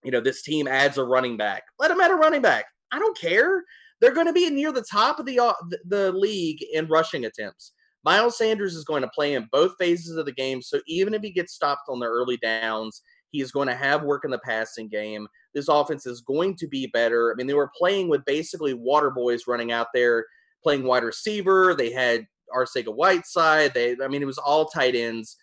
[0.05, 1.63] you know this team adds a running back.
[1.79, 2.67] Let them add a running back.
[2.93, 3.63] I don't care.
[4.01, 5.53] They're going to be near the top of the uh,
[5.87, 7.73] the league in rushing attempts.
[8.05, 11.23] Miles Sanders is going to play in both phases of the game, so even if
[11.23, 14.39] he gets stopped on the early downs, he is going to have work in the
[14.39, 15.29] passing game.
[15.55, 17.31] This offense is going to be better.
[17.31, 20.27] I mean, they were playing with basically water boys running out there,
[20.65, 21.75] playing wide receiver.
[21.77, 23.73] They had Arcega Whiteside.
[23.73, 25.37] They, I mean, it was all tight ends.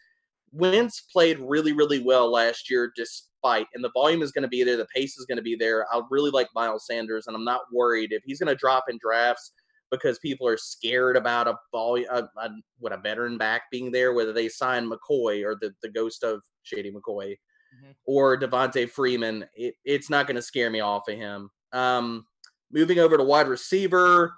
[0.51, 4.63] Wentz played really, really well last year, despite, and the volume is going to be
[4.63, 5.85] there, the pace is going to be there.
[5.93, 8.97] I really like Miles Sanders, and I'm not worried if he's going to drop in
[9.01, 9.53] drafts
[9.91, 14.13] because people are scared about a volume, a, a, what a veteran back being there,
[14.13, 17.91] whether they sign McCoy or the, the ghost of Shady McCoy mm-hmm.
[18.05, 19.45] or Devonta Freeman.
[19.55, 21.49] It, it's not going to scare me off of him.
[21.73, 22.25] Um,
[22.71, 24.35] moving over to wide receiver,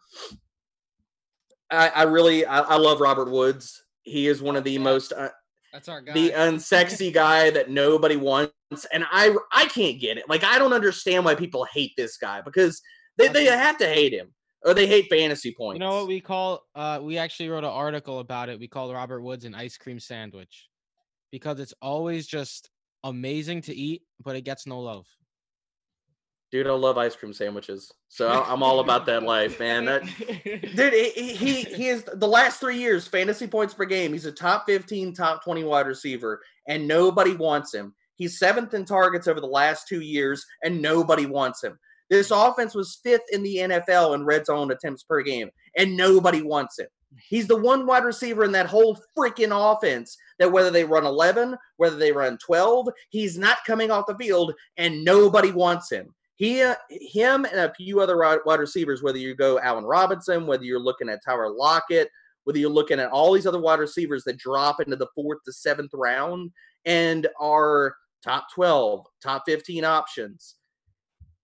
[1.69, 3.84] I, I really I, I, love Robert Woods.
[4.04, 5.30] He is one of the most uh,
[5.73, 6.13] that's our guy.
[6.13, 8.53] The unsexy guy that nobody wants.
[8.93, 10.29] And I I can't get it.
[10.29, 12.81] Like I don't understand why people hate this guy because
[13.17, 14.34] they, they have to hate him.
[14.63, 15.77] Or they hate fantasy points.
[15.77, 18.60] You know what we call uh we actually wrote an article about it.
[18.60, 20.67] We called Robert Woods an ice cream sandwich.
[21.31, 22.69] Because it's always just
[23.03, 25.07] amazing to eat, but it gets no love
[26.52, 27.92] dude, I love ice cream sandwiches.
[28.10, 29.86] So I'm all about that life, man.
[29.86, 30.04] That,
[30.76, 34.14] dude, he, he he is the last three years fantasy points per game.
[34.14, 37.94] He's a top 15, top 20 wide receiver, and nobody wants him.
[38.16, 41.80] He's seventh in targets over the last two years, and nobody wants him.
[42.10, 46.42] This offense was fifth in the NFL in red zone attempts per game, and nobody
[46.42, 46.88] wants him.
[47.28, 51.58] He's the one wide receiver in that whole freaking offense that whether they run 11,
[51.78, 56.14] whether they run 12, he's not coming off the field and nobody wants him.
[56.36, 60.80] He, him, and a few other wide receivers, whether you go Allen Robinson, whether you're
[60.80, 62.10] looking at Tyler Lockett,
[62.46, 65.54] whether you're looking at all these other wide receivers that drop into the fourth to
[65.54, 66.52] seventh round
[66.86, 70.56] and are top 12, top 15 options.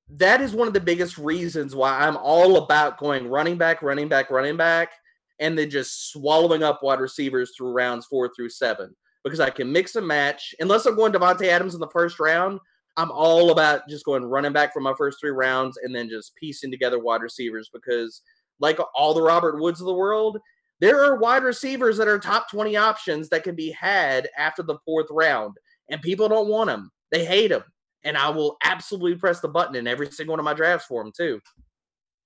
[0.10, 4.08] That is one of the biggest reasons why I'm all about going running back, running
[4.08, 4.92] back, running back,
[5.40, 9.72] and then just swallowing up wide receivers through rounds four through seven because I can
[9.72, 10.56] mix and match.
[10.60, 12.60] Unless I'm going Davante Adams in the first round,
[12.98, 16.36] I'm all about just going running back for my first three rounds and then just
[16.36, 18.22] piecing together wide receivers because,
[18.60, 20.40] like all the Robert Woods of the world,
[20.80, 24.80] there are wide receivers that are top 20 options that can be had after the
[24.84, 25.56] fourth round,
[25.90, 26.92] and people don't want them.
[27.12, 27.64] They hate them.
[28.04, 31.04] And I will absolutely press the button in every single one of my drafts for
[31.04, 31.40] them, too.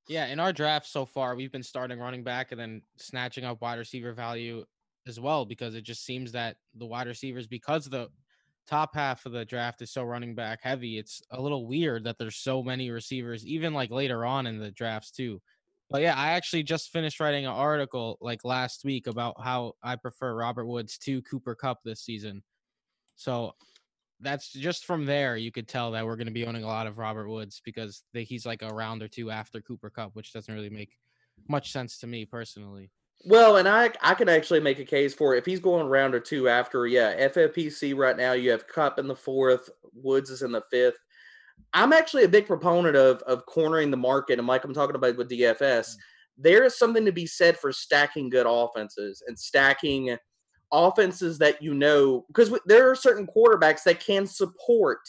[0.07, 3.62] Yeah, in our draft so far, we've been starting running back and then snatching up
[3.62, 4.65] wide receiver value
[5.07, 8.10] as well because it just seems that the wide receivers, because the
[8.67, 12.17] top half of the draft is so running back heavy, it's a little weird that
[12.17, 15.41] there's so many receivers, even like later on in the drafts too.
[15.89, 19.97] But yeah, I actually just finished writing an article like last week about how I
[19.97, 22.43] prefer Robert Woods to Cooper Kupp this season.
[23.17, 23.52] So
[24.21, 26.88] that's just from there you could tell that we're going to be owning a lot
[26.88, 30.32] of Robert Woods because they, he's like a round or two after Cooper Kupp, which
[30.32, 30.93] doesn't really make
[31.50, 32.89] much sense to me personally.
[33.23, 36.19] Well, and I I can actually make a case for if he's going round or
[36.19, 40.51] two after, yeah, FFPC right now you have Kupp in the fourth, Woods is in
[40.51, 40.97] the fifth.
[41.73, 45.17] I'm actually a big proponent of of cornering the market, and like I'm talking about
[45.17, 45.95] with DFS, mm.
[46.38, 50.17] there is something to be said for stacking good offenses and stacking
[50.71, 54.99] offenses that you know because there are certain quarterbacks that can support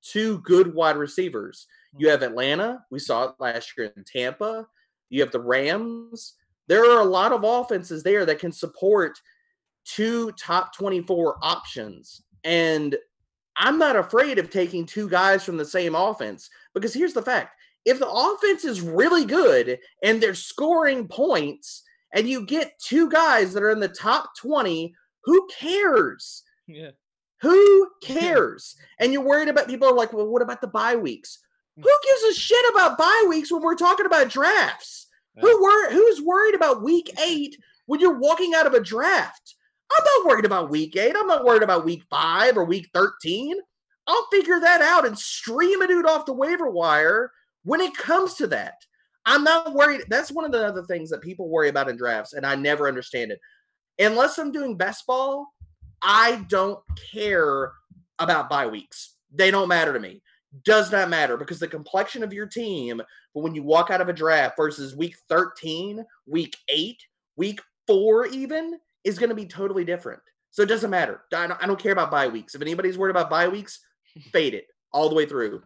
[0.00, 1.66] two good wide receivers.
[1.98, 2.10] You mm.
[2.12, 4.66] have Atlanta, we saw it last year in Tampa.
[5.10, 6.34] You have the Rams.
[6.68, 9.18] There are a lot of offenses there that can support
[9.84, 12.22] two top 24 options.
[12.44, 12.96] And
[13.56, 17.54] I'm not afraid of taking two guys from the same offense because here's the fact
[17.84, 21.82] if the offense is really good and they're scoring points
[22.14, 26.42] and you get two guys that are in the top 20, who cares?
[26.66, 26.90] Yeah.
[27.40, 28.76] Who cares?
[29.00, 31.38] and you're worried about people are like, well, what about the bye weeks?
[31.76, 31.82] Hmm.
[31.82, 35.07] Who gives a shit about bye weeks when we're talking about drafts?
[35.40, 39.54] Who were who's worried about week eight when you're walking out of a draft?
[39.96, 41.16] I'm not worried about week eight.
[41.16, 43.56] I'm not worried about week five or week 13.
[44.06, 47.30] I'll figure that out and stream a dude off the waiver wire
[47.64, 48.74] when it comes to that.
[49.26, 50.02] I'm not worried.
[50.08, 52.88] That's one of the other things that people worry about in drafts, and I never
[52.88, 53.40] understand it.
[53.98, 55.46] Unless I'm doing best ball,
[56.00, 56.80] I don't
[57.12, 57.72] care
[58.18, 59.16] about bye weeks.
[59.34, 60.22] They don't matter to me.
[60.64, 63.02] Does not matter because the complexion of your team,
[63.38, 67.00] but when you walk out of a draft versus week 13, week eight,
[67.36, 70.18] week four, even is going to be totally different.
[70.50, 71.20] So it doesn't matter.
[71.32, 72.56] I don't, I don't care about bye weeks.
[72.56, 73.78] If anybody's worried about bye weeks,
[74.32, 75.62] fade it all the way through.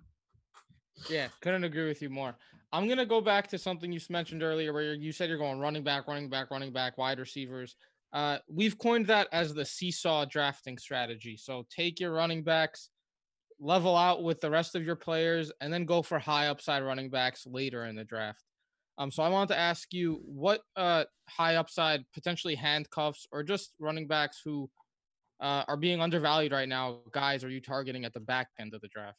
[1.09, 2.37] Yeah, couldn't agree with you more.
[2.75, 5.83] I'm gonna go back to something you mentioned earlier, where you said you're going running
[5.83, 7.75] back, running back, running back, wide receivers.
[8.13, 11.39] Uh, we've coined that as the seesaw drafting strategy.
[11.39, 12.91] So take your running backs,
[13.63, 17.09] level out with the rest of your players, and then go for high upside running
[17.09, 18.43] backs later in the draft.
[18.99, 23.73] Um, so I wanted to ask you what uh, high upside, potentially handcuffs, or just
[23.79, 24.69] running backs who
[25.41, 28.81] uh, are being undervalued right now, guys, are you targeting at the back end of
[28.81, 29.19] the draft?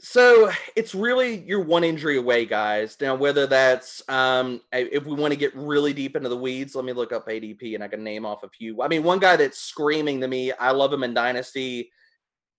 [0.00, 2.96] So it's really you're one injury away, guys.
[3.00, 6.84] Now, whether that's um, if we want to get really deep into the weeds, let
[6.84, 8.82] me look up ADP and I can name off a few.
[8.82, 11.92] I mean, one guy that's screaming to me, I love him in Dynasty.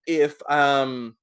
[0.08, 1.16] If um,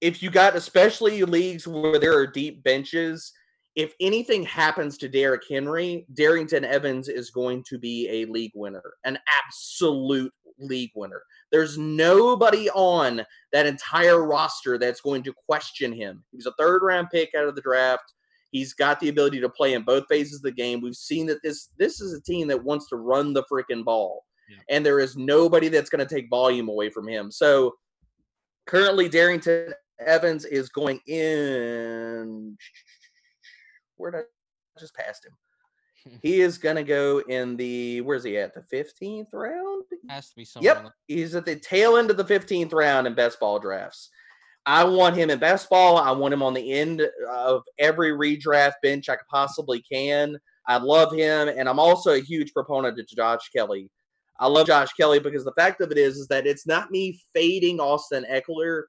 [0.00, 3.32] if you got especially leagues where there are deep benches,
[3.76, 8.94] if anything happens to Derrick Henry, Darrynton Evans is going to be a league winner,
[9.04, 11.22] an absolute league winner.
[11.50, 16.24] There's nobody on that entire roster that's going to question him.
[16.32, 18.12] He's a third round pick out of the draft.
[18.50, 20.80] He's got the ability to play in both phases of the game.
[20.82, 24.24] We've seen that this this is a team that wants to run the freaking ball.
[24.50, 24.58] Yeah.
[24.68, 27.30] And there is nobody that's going to take volume away from him.
[27.30, 27.74] So
[28.66, 32.56] currently Darrynton Evans is going in.
[33.96, 35.32] Where did I just passed him?
[36.22, 39.84] he is going to go in the where's he at the 15th round?
[40.08, 43.14] Has to be somewhere yep he's at the tail end of the 15th round in
[43.14, 44.10] best ball drafts.
[44.64, 45.98] I want him in best ball.
[45.98, 50.38] I want him on the end of every redraft bench i possibly can.
[50.66, 53.90] I love him and i'm also a huge proponent of josh kelley
[54.42, 57.18] i love josh Kelley because the fact of it is is that it's not me
[57.34, 58.82] fading austin ekeler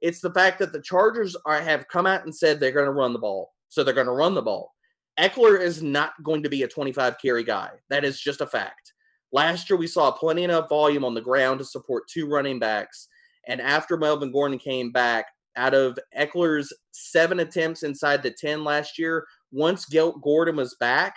[0.00, 2.92] it's the fact that the chargers are have come out and said they're going to
[2.92, 4.74] run the ball so they're going to run the ball.
[5.18, 7.70] Ekeler is not going to be a 25 carry guy.
[7.90, 8.92] That is just a fact.
[9.32, 13.08] Last year, we saw plenty enough volume on the ground to support two running backs.
[13.46, 15.26] And after Melvin Gordon came back,
[15.56, 21.16] out of Ekeler's seven attempts inside the 10 last year, once Gordon was back,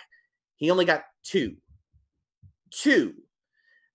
[0.56, 1.56] he only got two.
[2.72, 3.14] Two.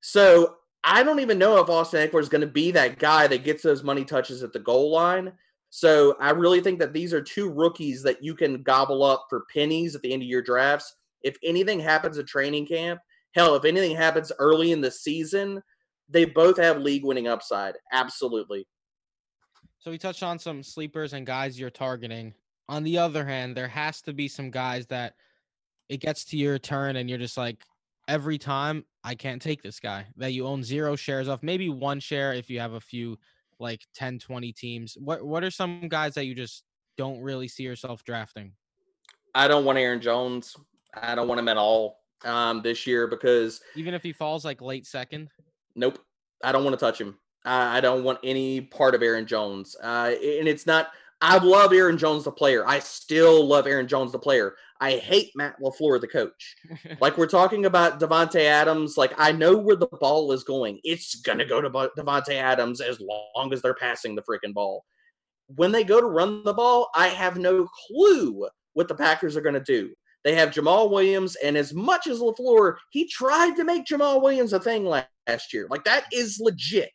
[0.10, 0.56] So
[0.86, 3.62] I don't even know if Austin Ekeler is going to be that guy that gets
[3.62, 5.34] those money touches at the goal line.
[5.70, 9.48] So I really think that these are two rookies that you can gobble up for
[9.54, 10.96] pennies at the end of your drafts.
[11.24, 13.02] If anything happens at training camp,
[13.34, 15.62] hell, if anything happens early in the season,
[16.08, 17.76] they both have league winning upside.
[17.92, 18.66] Absolutely.
[19.80, 22.34] So we touched on some sleepers and guys you're targeting.
[22.70, 25.16] On the other hand, there has to be some guys that
[25.90, 27.62] it gets to your turn and you're just like,
[28.08, 32.00] every time I can't take this guy that you own zero shares of, maybe one
[32.00, 33.18] share if you have a few
[33.60, 34.98] like 10, 20 teams.
[35.00, 36.64] What what are some guys that you just
[36.98, 38.54] don't really see yourself drafting?
[39.36, 40.56] I don't want Aaron Jones.
[40.96, 44.62] I don't want him at all um, this year because even if he falls like
[44.62, 45.30] late second,
[45.76, 46.00] nope,
[46.44, 47.18] I don't want to touch him.
[47.46, 49.76] I, I don't want any part of Aaron Jones.
[49.82, 50.90] Uh, and it's not.
[51.22, 52.68] I love Aaron Jones the player.
[52.68, 54.56] I still love Aaron Jones the player.
[54.80, 56.56] I hate Matt LaFleur the coach.
[57.02, 58.98] like we're talking about Davante Adams.
[58.98, 60.80] Like I know where the ball is going.
[60.84, 64.86] It's gonna go to Davante Adams as long as they're passing the freaking ball.
[65.56, 69.42] When they go to run the ball, I have no clue what the Packers are
[69.42, 69.90] gonna do.
[70.24, 74.54] They have Jamaal Williams, and as much as LaFleur, he tried to make Jamaal Williams
[74.54, 75.68] a thing last year.
[75.70, 76.92] Like that is legit.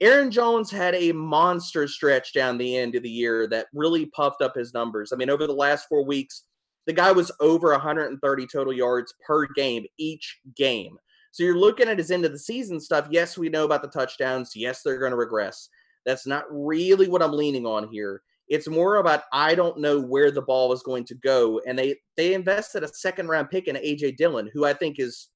[0.00, 4.42] Aaron Jones had a monster stretch down the end of the year that really puffed
[4.42, 5.12] up his numbers.
[5.12, 6.44] I mean, over the last four weeks,
[6.86, 10.96] the guy was over 130 total yards per game each game.
[11.32, 13.08] So you're looking at his end of the season stuff.
[13.10, 14.52] Yes, we know about the touchdowns.
[14.54, 15.68] Yes, they're going to regress.
[16.06, 18.22] That's not really what I'm leaning on here.
[18.48, 21.96] It's more about I don't know where the ball is going to go, and they
[22.16, 25.28] they invested a second round pick in AJ Dillon, who I think is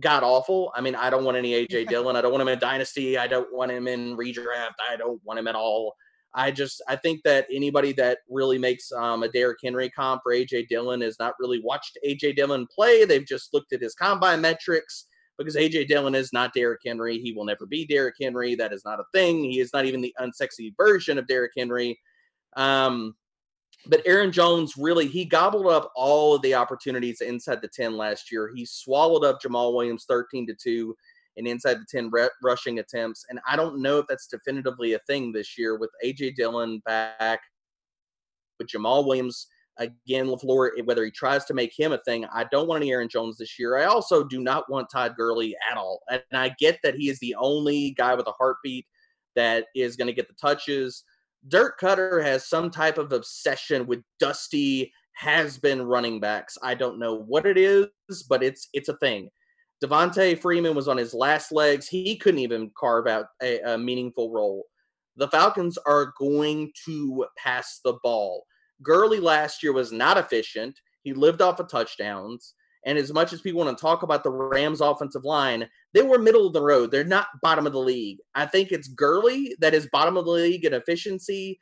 [0.00, 0.72] god awful.
[0.74, 2.16] I mean, I don't want any AJ Dillon.
[2.16, 3.18] I don't want him in Dynasty.
[3.18, 4.74] I don't want him in redraft.
[4.90, 5.94] I don't want him at all.
[6.34, 10.32] I just I think that anybody that really makes um, a Derrick Henry comp for
[10.32, 13.04] AJ Dillon has not really watched AJ Dillon play.
[13.04, 15.06] They've just looked at his combine metrics
[15.38, 17.18] because AJ Dillon is not Derrick Henry.
[17.18, 18.54] He will never be Derrick Henry.
[18.54, 19.44] That is not a thing.
[19.44, 21.98] He is not even the unsexy version of Derrick Henry.
[22.56, 23.14] Um,
[23.86, 28.30] but Aaron Jones really he gobbled up all of the opportunities inside the 10 last
[28.32, 28.52] year.
[28.54, 30.94] He swallowed up Jamaal Williams 13 to 2
[31.36, 33.24] and inside the 10 re- rushing attempts.
[33.30, 37.40] And I don't know if that's definitively a thing this year with AJ Dillon back,
[38.58, 39.46] with Jamaal Williams
[39.78, 42.24] again, LaFleur, eh, whether he tries to make him a thing.
[42.26, 43.76] I don't want any Aaron Jones this year.
[43.76, 46.02] I also do not want Todd Gurley at all.
[46.10, 48.86] And I get that he is the only guy with a heartbeat
[49.36, 51.04] that is going to get the touches.
[51.46, 56.56] Dirk Koetter has some type of obsession with dusty has been running backs.
[56.62, 57.88] I don't know what it is,
[58.28, 59.30] but it's it's a thing.
[59.82, 61.88] Devonta Freeman was on his last legs.
[61.88, 64.64] He couldn't even carve out a, a meaningful role.
[65.16, 68.44] The Falcons are going to pass the ball.
[68.82, 70.78] Gurley last year was not efficient.
[71.02, 72.54] He lived off of touchdowns.
[72.86, 76.18] And as much as people want to talk about the Rams offensive line, they were
[76.18, 76.90] middle of the road.
[76.90, 78.18] They're not bottom of the league.
[78.34, 81.58] I think it's Gurley that is bottom of the league in efficiency.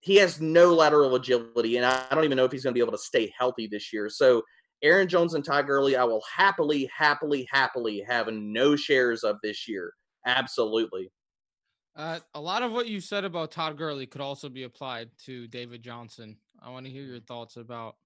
[0.00, 2.82] He has no lateral agility, and I don't even know if he's going to be
[2.82, 4.08] able to stay healthy this year.
[4.08, 4.42] So,
[4.82, 9.68] Aaron Jones and Ty Gurley, I will happily, happily, happily have no shares of this
[9.68, 9.92] year.
[10.24, 11.12] Absolutely.
[11.96, 15.46] Uh, a lot of what you said about Todd Gurley could also be applied to
[15.48, 16.36] David Johnson.
[16.62, 17.96] I want to hear your thoughts about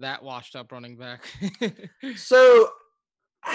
[0.00, 1.24] that washed up running back.
[2.16, 2.68] so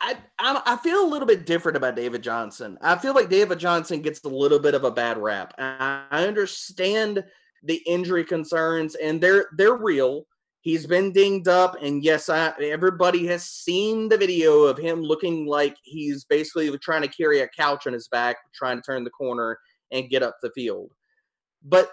[0.00, 2.78] I, I, feel a little bit different about David Johnson.
[2.80, 5.54] I feel like David Johnson gets a little bit of a bad rap.
[5.58, 7.24] I, I understand
[7.64, 10.26] the injury concerns, and they're they're real.
[10.60, 15.46] He's been dinged up, and yes, I, everybody has seen the video of him looking
[15.46, 19.10] like he's basically trying to carry a couch on his back, trying to turn the
[19.10, 19.58] corner
[19.90, 20.92] and get up the field.
[21.64, 21.90] But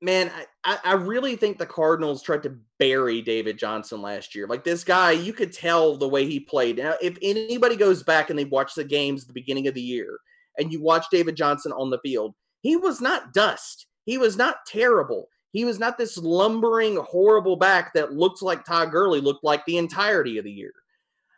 [0.00, 0.30] man,
[0.64, 4.46] I, I really think the Cardinals tried to bury David Johnson last year.
[4.46, 6.78] Like this guy, you could tell the way he played.
[6.78, 9.80] Now, if anybody goes back and they watch the games at the beginning of the
[9.80, 10.18] year
[10.58, 13.86] and you watch David Johnson on the field, he was not dust.
[14.04, 15.28] He was not terrible.
[15.52, 19.78] He was not this lumbering, horrible back that looked like Todd Gurley looked like the
[19.78, 20.72] entirety of the year.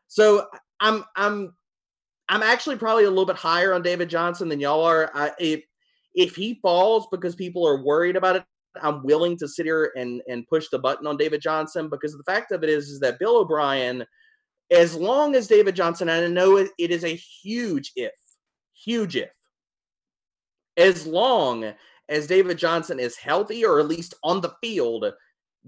[0.09, 0.47] So
[0.81, 1.55] I'm I'm
[2.29, 5.11] I'm actually probably a little bit higher on David Johnson than y'all are.
[5.15, 5.63] I, if
[6.17, 8.45] if he falls because people are worried about it,
[8.83, 12.25] I'm willing to sit here and and push the button on David Johnson because the
[12.25, 14.05] fact of it is is that Bill O'Brien,
[14.71, 18.12] as long as David Johnson, and I know it, it is a huge if,
[18.75, 19.31] huge if,
[20.77, 21.73] as long
[22.09, 25.07] as David Johnson is healthy or at least on the field,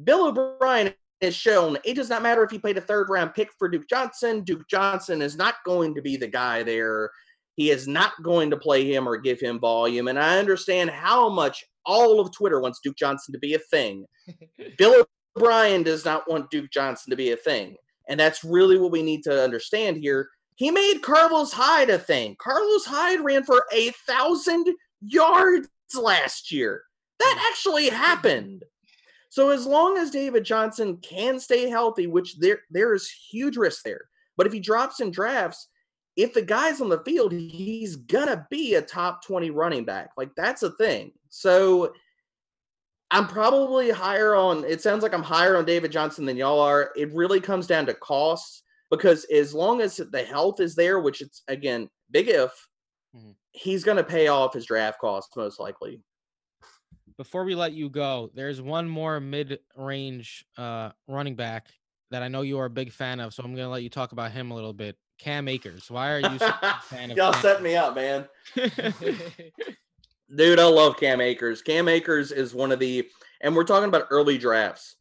[0.05, 3.51] Bill O'Brien has shown it does not matter if he played a third round pick
[3.59, 4.42] for Duke Johnson.
[4.42, 7.11] Duke Johnson is not going to be the guy there.
[7.59, 10.06] He is not going to play him or give him volume.
[10.06, 14.06] And I understand how much all of Twitter wants Duke Johnson to be a thing.
[14.78, 15.04] Bill
[15.36, 17.74] O'Brien does not want Duke Johnson to be a thing.
[18.09, 20.28] And that's really what we need to understand here.
[20.54, 22.36] He made Carlos Hyde a thing.
[22.38, 24.68] Carlos Hyde ran for a thousand
[25.00, 25.68] yards
[26.00, 26.84] last year.
[27.18, 27.46] That hmm.
[27.50, 28.62] actually happened.
[29.30, 33.82] So as long as David Johnson can stay healthy, which there there is huge risk
[33.82, 34.02] there,
[34.36, 35.66] but if he drops in drafts,
[36.18, 40.10] if the guy's on the field, he's gonna be a top 20 running back.
[40.16, 41.12] Like that's a thing.
[41.28, 41.94] So
[43.12, 46.90] I'm probably higher on it sounds like I'm higher on David Johnson than y'all are.
[46.96, 51.22] It really comes down to costs because as long as the health is there, which
[51.22, 52.50] it's again big if,
[53.16, 53.30] mm-hmm.
[53.52, 56.02] he's gonna pay off his draft costs most likely
[57.16, 61.66] before we let you go, there's one more mid-range uh, running back
[62.12, 64.12] that I know you are a big fan of, so I'm gonna let you talk
[64.12, 64.96] about him a little bit.
[65.18, 65.90] Cam Akers.
[65.90, 67.16] Why are you a fan of?
[67.16, 67.42] Y'all Cam?
[67.42, 68.28] set me up, man.
[70.34, 71.62] Dude, I love Cam Akers.
[71.62, 73.08] Cam Akers is one of the,
[73.40, 74.96] and we're talking about early drafts.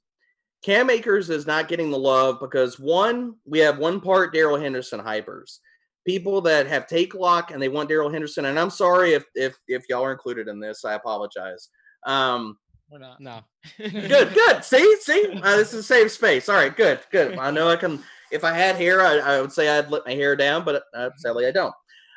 [0.64, 5.00] Cam Akers is not getting the love because one, we have one part Darrell Henderson
[5.00, 5.60] hypers,
[6.06, 8.46] people that have take lock and they want Darrell Henderson.
[8.46, 11.70] And I'm sorry if if if y'all are included in this, I apologize.
[12.06, 12.58] Um,
[12.90, 13.20] We're not.
[13.22, 13.42] No.
[13.78, 14.34] good.
[14.34, 14.64] Good.
[14.64, 14.96] See.
[15.02, 15.40] See.
[15.44, 16.50] Uh, this is a safe space.
[16.50, 16.76] All right.
[16.76, 17.02] Good.
[17.12, 17.38] Good.
[17.38, 18.02] I know I can.
[18.32, 21.10] If I had hair, I, I would say I'd let my hair down, but uh,
[21.18, 21.74] sadly I don't.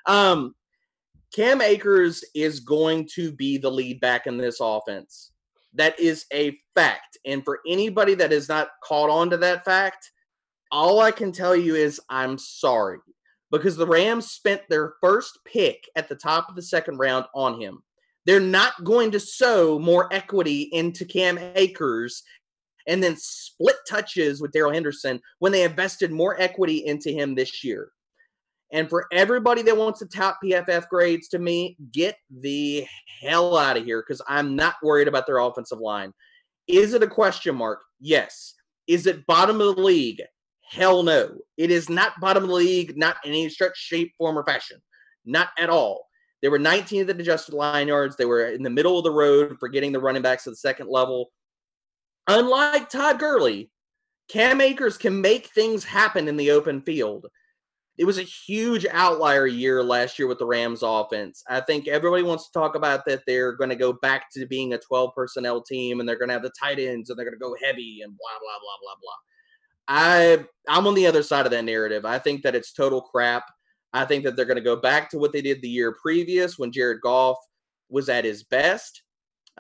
[0.07, 0.55] Um,
[1.35, 5.33] Cam Akers is going to be the lead back in this offense.
[5.75, 7.19] That is a fact.
[7.25, 10.11] And for anybody that is not caught on to that fact,
[10.73, 12.99] all I can tell you is I'm sorry
[13.51, 17.61] because the Rams spent their first pick at the top of the second round on
[17.61, 17.83] him.
[18.27, 22.23] They're not going to sow more equity into Cam Akers
[22.91, 27.63] and then split touches with Darrell Henderson when they invested more equity into him this
[27.63, 27.93] year.
[28.73, 32.85] And for everybody that wants to tout PFF grades to me, get the
[33.23, 36.13] hell out of here because I'm not worried about their offensive line.
[36.67, 37.81] Is it a question mark?
[38.01, 38.55] Yes.
[38.89, 40.23] Is it bottom of the league?
[40.69, 41.37] Hell no.
[41.57, 44.81] It is not bottom of the league, not in any stretch, shape, form, or fashion.
[45.25, 46.07] Not at all.
[46.43, 48.17] They were 19th in adjusted line yards.
[48.17, 50.57] They were in the middle of the road for getting the running backs to the
[50.57, 51.31] second level.
[52.31, 53.73] Unlike Todd Gurley,
[54.29, 57.27] Cam Akers can make things happen in the open field.
[57.99, 61.43] It was a huge outlier year last year with the Rams offense.
[61.49, 64.75] I think everybody wants to talk about that they're going to go back to being
[64.75, 67.37] a 12 personnel team and they're going to have the tight ends and they're going
[67.37, 69.19] to go heavy and blah blah blah blah blah.
[69.89, 72.05] I I'm on the other side of that narrative.
[72.05, 73.43] I think that it's total crap.
[73.93, 76.61] I think that they're going to go back to what they did the year previous
[76.61, 77.39] when Jared Goff
[77.89, 79.03] was at his best.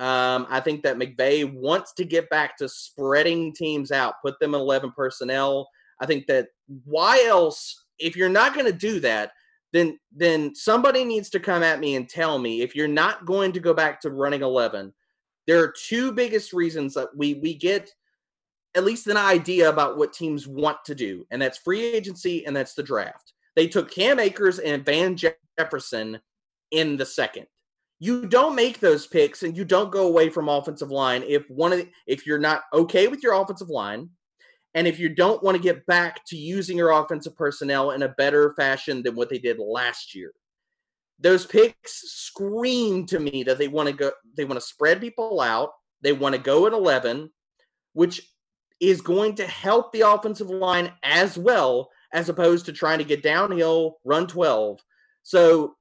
[0.00, 4.54] Um, I think that McVay wants to get back to spreading teams out, put them
[4.54, 5.68] in 11 personnel.
[6.00, 6.48] I think that
[6.86, 9.32] why else, if you're not going to do that,
[9.74, 13.52] then then somebody needs to come at me and tell me if you're not going
[13.52, 14.92] to go back to running 11.
[15.46, 17.90] There are two biggest reasons that we we get
[18.74, 22.56] at least an idea about what teams want to do, and that's free agency and
[22.56, 23.34] that's the draft.
[23.54, 26.20] They took Cam Akers and Van Jefferson
[26.70, 27.46] in the second.
[28.00, 31.72] You don't make those picks and you don't go away from offensive line if one
[31.72, 34.08] of the, if you're not okay with your offensive line
[34.74, 38.08] and if you don't want to get back to using your offensive personnel in a
[38.08, 40.32] better fashion than what they did last year.
[41.18, 45.40] Those picks scream to me that they want to go they want to spread people
[45.40, 45.70] out.
[46.00, 47.30] They want to go at 11,
[47.92, 48.22] which
[48.80, 53.22] is going to help the offensive line as well as opposed to trying to get
[53.22, 54.80] downhill, run 12.
[55.22, 55.74] So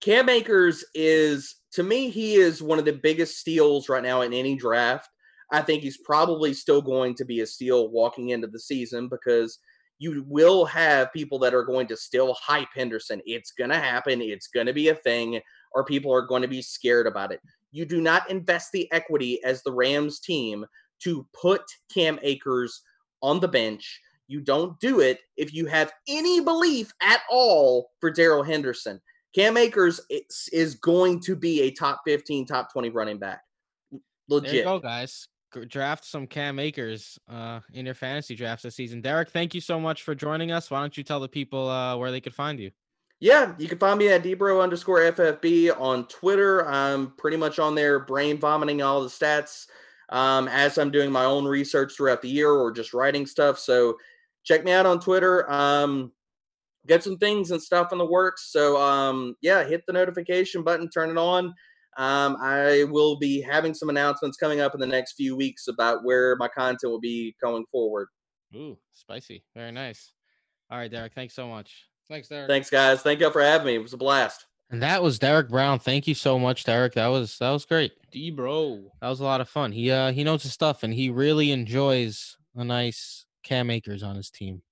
[0.00, 4.32] Cam Akers is, to me, he is one of the biggest steals right now in
[4.32, 5.08] any draft.
[5.52, 9.58] I think he's probably still going to be a steal walking into the season because
[9.98, 13.22] you will have people that are going to still hype Henderson.
[13.24, 14.20] It's going to happen.
[14.20, 15.40] It's going to be a thing,
[15.72, 17.40] or people are going to be scared about it.
[17.72, 20.66] You do not invest the equity as the Rams team
[21.04, 22.82] to put Cam Akers
[23.22, 28.10] on the bench you don't do it if you have any belief at all for
[28.10, 29.00] Darrell Henderson.
[29.36, 33.42] Cam Akers is, is going to be a top 15, top 20 running back.
[34.28, 34.50] Legit.
[34.50, 35.28] There you go, guys.
[35.68, 39.02] Draft some Cam Akers uh, in your fantasy drafts this season.
[39.02, 40.70] Derek, thank you so much for joining us.
[40.70, 42.70] Why don't you tell the people uh, where they could find you?
[43.20, 46.66] Yeah, you can find me at Debro underscore FFB on Twitter.
[46.66, 49.66] I'm pretty much on there, brain vomiting all the stats
[50.08, 53.58] um, as I'm doing my own research throughout the year or just writing stuff.
[53.58, 53.98] So
[54.44, 55.50] check me out on Twitter.
[55.50, 56.12] Um,
[56.86, 58.50] get some things and stuff in the works.
[58.52, 61.54] So um, yeah, hit the notification button, turn it on.
[61.98, 66.04] Um, I will be having some announcements coming up in the next few weeks about
[66.04, 68.08] where my content will be going forward.
[68.54, 69.44] Ooh, spicy.
[69.54, 70.12] Very nice.
[70.70, 71.14] All right, Derek.
[71.14, 71.86] Thanks so much.
[72.08, 72.48] Thanks, Derek.
[72.48, 73.02] Thanks, guys.
[73.02, 73.74] Thank you for having me.
[73.76, 74.46] It was a blast.
[74.70, 75.78] And that was Derek Brown.
[75.78, 76.94] Thank you so much, Derek.
[76.94, 77.92] That was that was great.
[78.10, 78.90] D bro.
[79.00, 79.70] That was a lot of fun.
[79.70, 84.16] He uh he knows his stuff and he really enjoys a nice Cam Akers on
[84.16, 84.62] his team.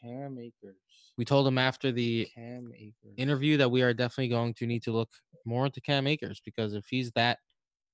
[0.00, 0.76] Cam Akers.
[1.22, 2.72] We told him after the Cam
[3.16, 5.08] interview that we are definitely going to need to look
[5.44, 7.38] more into Cam Akers because if he's that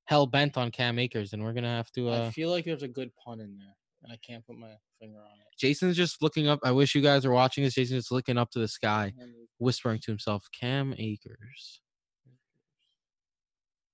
[0.06, 2.08] hell bent on Cam Akers, then we're gonna have to.
[2.08, 4.70] Uh, I feel like there's a good pun in there, and I can't put my
[4.98, 5.58] finger on it.
[5.58, 6.60] Jason's just looking up.
[6.64, 7.74] I wish you guys were watching this.
[7.74, 9.12] Jason's just looking up to the sky,
[9.58, 11.82] whispering to himself, "Cam Akers,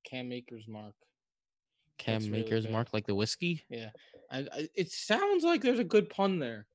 [0.08, 0.94] Cam Akers mark.
[1.98, 2.72] Cam That's really Akers, good.
[2.72, 3.90] mark like the whiskey." Yeah,
[4.30, 6.68] I, I, it sounds like there's a good pun there.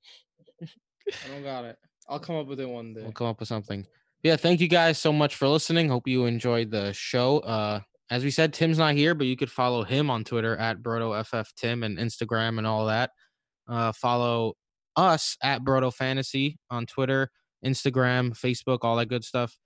[0.61, 1.77] I don't got it.
[2.09, 3.03] I'll come up with it one day.
[3.03, 3.85] We'll come up with something.
[4.23, 5.87] Yeah, thank you guys so much for listening.
[5.87, 7.39] Hope you enjoyed the show.
[7.39, 10.81] Uh, as we said, Tim's not here, but you could follow him on Twitter at
[10.81, 13.11] BrotoFFTim and Instagram and all that.
[13.67, 14.55] Uh, follow
[14.95, 17.29] us at Broto Fantasy on Twitter,
[17.63, 19.57] Instagram, Facebook, all that good stuff.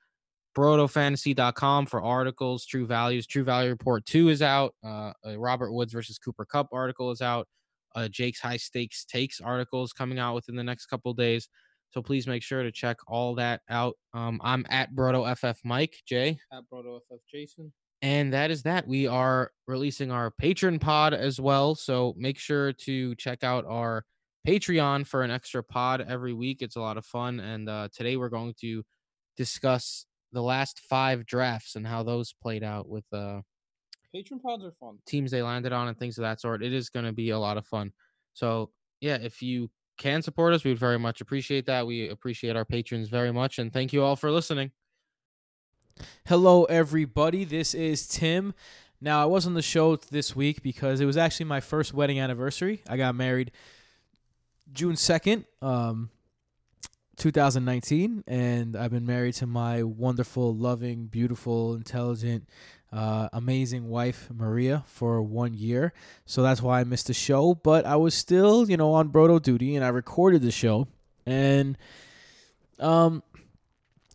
[0.55, 3.25] BrotoFantasy.com for articles, True Values.
[3.25, 4.75] True Value Report 2 is out.
[4.83, 7.47] Uh, Robert Woods versus Cooper Kupp article is out.
[7.95, 11.47] Uh, Jake's High Stakes Takes article is coming out within the next couple days.
[11.93, 13.95] So please make sure to check all that out.
[14.15, 16.39] Um, I'm at BrotoFF Mike, Jay.
[16.51, 17.71] At Broto FF Jason.
[18.01, 18.87] And that is that.
[18.87, 21.75] We are releasing our patron pod as well.
[21.75, 24.05] So make sure to check out our
[24.45, 26.63] Patreon for an extra pod every week.
[26.63, 27.39] It's a lot of fun.
[27.39, 28.83] And uh, today we're going to
[29.37, 33.41] discuss the last five drafts and how those played out with uh,
[34.13, 34.97] Patron pods are fun.
[35.05, 36.63] teams they landed on and things of that sort.
[36.63, 37.93] It is going to be a lot of fun.
[38.33, 39.69] So, yeah, if you
[40.03, 41.87] can support us, we would very much appreciate that.
[41.87, 43.57] We appreciate our patrons very much.
[43.57, 44.71] And thank you all for listening.
[46.25, 47.45] Hello, everybody.
[47.45, 48.53] This is Tim.
[48.99, 52.19] Now, I was on the show this week because it was actually my first wedding
[52.19, 52.81] anniversary.
[52.89, 53.51] I got married
[54.73, 56.09] June 2nd, um,
[57.15, 62.49] 2019, and I've been married to my wonderful, loving, beautiful, intelligent,
[62.93, 65.93] uh, amazing wife, Maria, for one year.
[66.25, 69.41] So that's why I missed the show, but I was still, you know, on Brodo
[69.41, 70.87] duty and I recorded the show.
[71.25, 71.77] And,
[72.79, 73.23] um,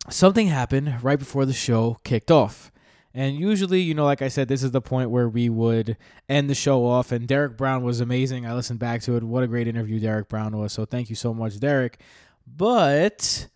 [0.09, 2.71] something happened right before the show kicked off.
[3.13, 5.97] And usually, you know, like I said, this is the point where we would
[6.29, 7.11] end the show off.
[7.11, 8.45] And Derek Brown was amazing.
[8.45, 9.23] I listened back to it.
[9.23, 10.71] What a great interview Derek Brown was.
[10.71, 11.99] So thank you so much, Derek.
[12.47, 13.47] But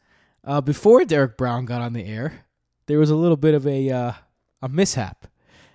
[0.44, 2.46] uh, before Derek Brown got on the air,
[2.88, 4.12] there was a little bit of a uh,
[4.64, 5.28] a mishap,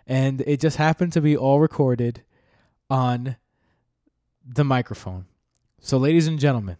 [0.07, 2.25] and it just happened to be all recorded
[2.89, 3.37] on
[4.43, 5.27] the microphone.
[5.79, 6.79] So, ladies and gentlemen,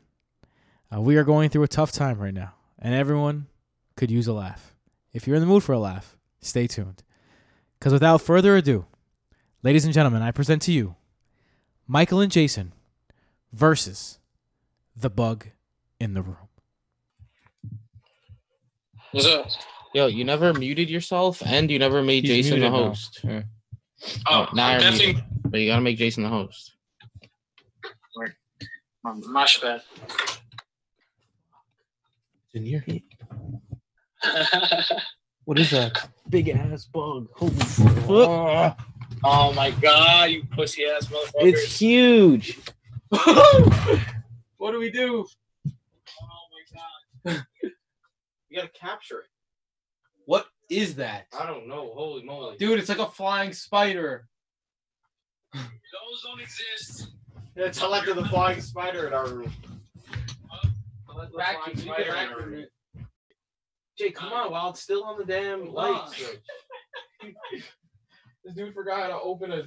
[0.93, 3.47] uh, we are going through a tough time right now, and everyone
[3.95, 4.75] could use a laugh.
[5.13, 7.03] If you're in the mood for a laugh, stay tuned.
[7.79, 8.87] Because without further ado,
[9.63, 10.97] ladies and gentlemen, I present to you
[11.87, 12.73] Michael and Jason
[13.53, 14.19] versus
[14.97, 15.49] the bug
[16.01, 16.49] in the room.
[19.13, 19.47] What's up?
[19.95, 22.89] Yo, you never muted yourself and you never made He's Jason the muted now.
[22.89, 23.25] host.
[24.29, 25.07] Oh, now you're definitely.
[25.07, 25.25] muted.
[25.45, 26.75] But you got to make Jason the host.
[29.05, 29.83] My bad.
[32.53, 33.03] in your head.
[35.45, 36.11] What is that?
[36.29, 37.29] Big ass bug.
[37.35, 38.79] Holy fuck.
[39.25, 41.33] oh my god, you pussy ass motherfuckers.
[41.41, 42.59] It's huge.
[44.59, 45.25] What do we do?
[45.67, 46.45] oh
[47.25, 47.47] my god.
[48.51, 49.27] You gotta capture it.
[50.69, 51.27] What is that?
[51.39, 51.93] I don't know.
[51.95, 52.57] Holy moly.
[52.57, 54.27] Dude, it's like a flying spider.
[55.55, 57.09] Those don't exist.
[57.57, 59.53] Yeah, tell that to the flying spider in our room.
[61.37, 62.71] Vacuum, you can vacuum it.
[63.99, 66.41] Jay, come on, while it's still on the damn light switch.
[68.45, 69.65] This dude forgot how to open a.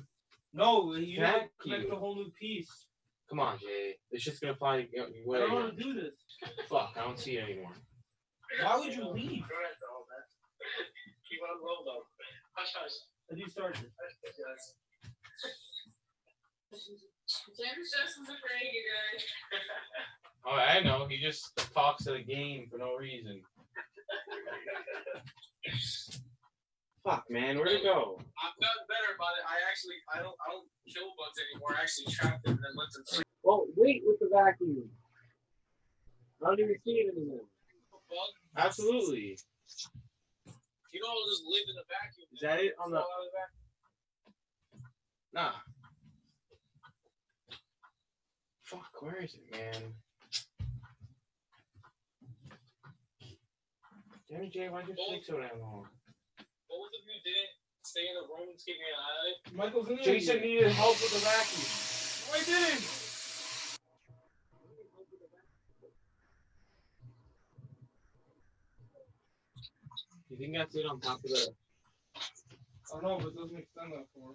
[0.53, 2.87] No, you gotta don't connect connect a whole new piece.
[3.29, 3.95] Come on, Jay.
[4.11, 6.13] It's just gonna fly your I don't want to do this.
[6.69, 7.73] Fuck, I don't see it anymore.
[8.63, 9.43] Why would you leave?
[11.27, 12.03] Keep on low though.
[12.53, 12.95] Hush, hush.
[13.29, 13.91] Have you started?
[14.23, 14.75] Yes.
[16.71, 19.23] James Justin's afraid you guys.
[20.45, 21.07] Oh, I know.
[21.07, 23.41] He just talks to the game for no reason.
[27.03, 28.19] Fuck, man, where'd it go?
[28.37, 29.43] I've gotten better about it.
[29.47, 31.73] I actually, I don't, I don't kill bugs anymore.
[31.77, 33.25] I actually trap them and then let them sleep.
[33.43, 34.89] Well, wait with the vacuum.
[36.43, 37.45] I don't even see it anymore.
[38.57, 39.39] Absolutely.
[40.91, 42.27] You don't just live in the vacuum.
[42.33, 42.99] Is that it on the?
[42.99, 43.65] Fall out the vacuum.
[45.33, 45.55] Nah.
[48.63, 49.93] Fuck, where is it, man?
[54.29, 55.87] Damn it, Jay, why'd you take so damn long?
[56.69, 57.51] Both of you didn't
[57.83, 59.37] stay in the room and keep an eye on it.
[59.57, 61.67] Michael's in Jason needed help with the vacuum.
[62.31, 63.10] No, I didn't.
[70.31, 71.47] You think that's it on top of the?
[72.15, 74.31] I don't know, but it doesn't extend that far.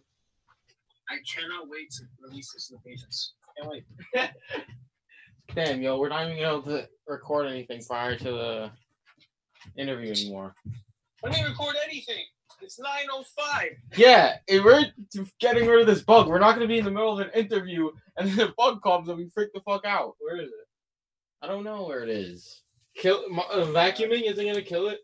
[1.09, 3.33] I cannot wait to release this to the patients.
[3.57, 3.85] Can't wait.
[5.55, 8.71] Damn, yo, we're not even able to record anything prior to the
[9.79, 10.55] interview anymore.
[11.25, 12.25] I didn't record anything.
[12.61, 13.69] It's 9.05.
[13.97, 14.85] Yeah, if we're
[15.41, 16.29] getting rid of this bug.
[16.29, 18.83] We're not going to be in the middle of an interview and then the bug
[18.83, 20.15] comes and we freak the fuck out.
[20.19, 20.67] Where is it?
[21.41, 22.63] I don't know where it is.
[22.97, 25.01] Kill uh, vacuuming isn't gonna kill it.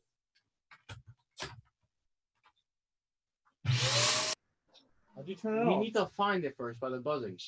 [3.67, 5.81] How'd you turn it We off?
[5.83, 7.39] need to find it first by the buzzing.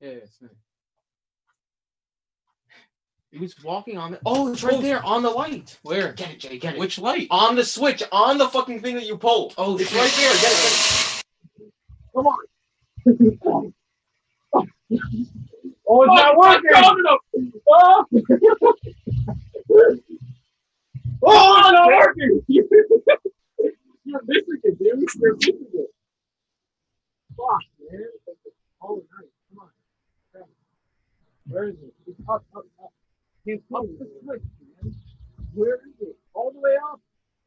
[0.00, 0.48] Yeah, it's me.
[3.32, 4.20] He was walking on it.
[4.26, 4.82] Oh, it's right Oh.
[4.82, 5.78] there on the light.
[5.82, 6.12] Where?
[6.12, 6.58] Get it, Jay.
[6.58, 6.80] Get it.
[6.80, 7.28] Which light?
[7.30, 9.52] on the switch, on the fucking thing that you pull.
[9.56, 10.32] Oh, it's right there.
[10.32, 11.22] Get it.
[13.04, 13.74] Get it.
[15.92, 16.70] Oh, it's not working.
[17.68, 18.04] Oh,
[21.22, 22.42] oh it's not working.
[24.10, 24.80] You're missing dude.
[24.80, 25.90] You're it.
[27.36, 28.06] Fuck, man.
[28.82, 29.30] Oh, nice.
[29.48, 29.70] Come on.
[31.46, 31.94] Where is it?
[32.08, 32.92] It's up, up, up.
[33.46, 34.42] It's up the switch,
[34.82, 34.94] man.
[35.54, 36.16] Where is it?
[36.34, 37.00] All the way up.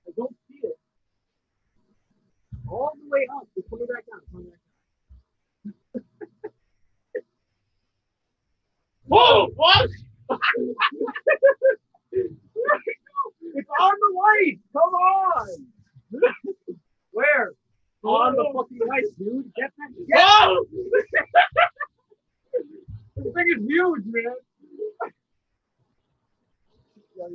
[0.08, 0.80] I don't see it.
[2.70, 3.48] All the way up.
[3.58, 4.22] It's coming back down.
[4.32, 4.60] Coming back
[5.94, 6.04] down.
[9.06, 9.50] Whoa!
[9.56, 9.90] What?
[12.12, 12.34] it's
[13.80, 14.60] on the light.
[14.72, 15.73] Come on.
[18.04, 18.54] On the oh.
[18.54, 19.52] fucking light, dude.
[19.56, 19.90] Get that.
[20.08, 20.66] Get oh!
[23.16, 24.36] this thing is huge, man.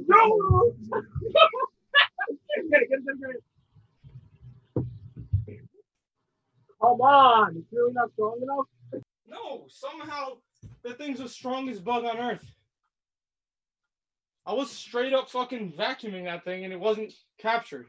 [0.06, 0.74] No!
[2.70, 3.42] get it, get it, get it.
[6.80, 7.56] Come on.
[7.56, 8.66] It's really not strong enough.
[9.26, 10.38] No, somehow
[10.82, 12.44] the thing's the strongest bug on earth.
[14.46, 17.86] I was straight up fucking vacuuming that thing and it wasn't captured.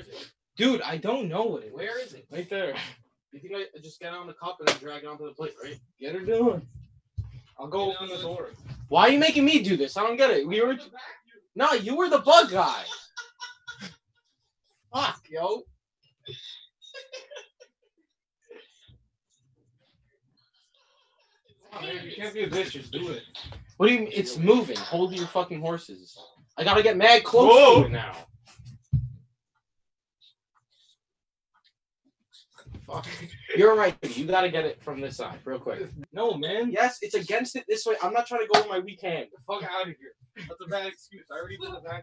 [0.00, 0.14] Is it?
[0.14, 0.32] Is?
[0.56, 2.26] Dude, I don't know what it Where is it?
[2.30, 2.74] Right there.
[3.32, 5.54] You think I just get on the cup and I drag it onto the plate,
[5.62, 5.78] right?
[6.00, 6.66] Get her doing.
[7.58, 8.50] I'll go open the door.
[8.88, 9.96] Why are you making me do this?
[9.96, 10.46] I don't get it.
[10.46, 10.76] We were
[11.54, 12.82] no, you were the bug guy.
[14.94, 15.62] Fuck, yo.
[21.80, 23.22] Man, you can't be a bitch, just do it.
[23.76, 24.00] What do you?
[24.00, 24.10] mean?
[24.12, 24.76] It's moving.
[24.76, 26.18] Hold your fucking horses.
[26.56, 27.80] I gotta get mad close Whoa.
[27.82, 28.12] to it now.
[32.90, 33.06] Fuck.
[33.56, 33.96] You're right.
[34.16, 35.88] You gotta get it from this side, real quick.
[36.12, 36.70] No, man.
[36.70, 37.94] Yes, it's against it this way.
[38.02, 39.26] I'm not trying to go with my weak hand.
[39.46, 40.14] Fuck out of here.
[40.36, 41.26] That's a bad excuse.
[41.30, 42.02] I already did the vacuum.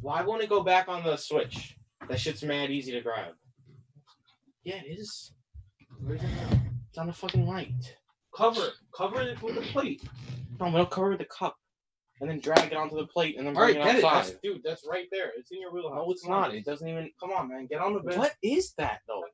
[0.00, 1.76] Why won't it go back on the switch?
[2.08, 3.32] That shit's mad easy to grab.
[4.64, 5.32] Yeah, it is.
[6.00, 6.28] Where's it?
[6.88, 7.96] It's on the fucking light.
[8.36, 8.72] Cover it.
[8.96, 10.02] Cover it with the plate.
[10.60, 11.56] No, we'll cover the cup,
[12.20, 14.02] and then drag it onto the plate, and then All right, bring get it it.
[14.02, 14.38] That's, outside.
[14.42, 15.32] dude, that's right there.
[15.36, 15.96] It's in your wheelhouse.
[15.96, 16.42] No, it's Come on.
[16.42, 16.54] not.
[16.54, 17.10] It doesn't even.
[17.20, 17.66] Come on, man.
[17.66, 18.18] Get on the bed.
[18.18, 19.24] What is that though?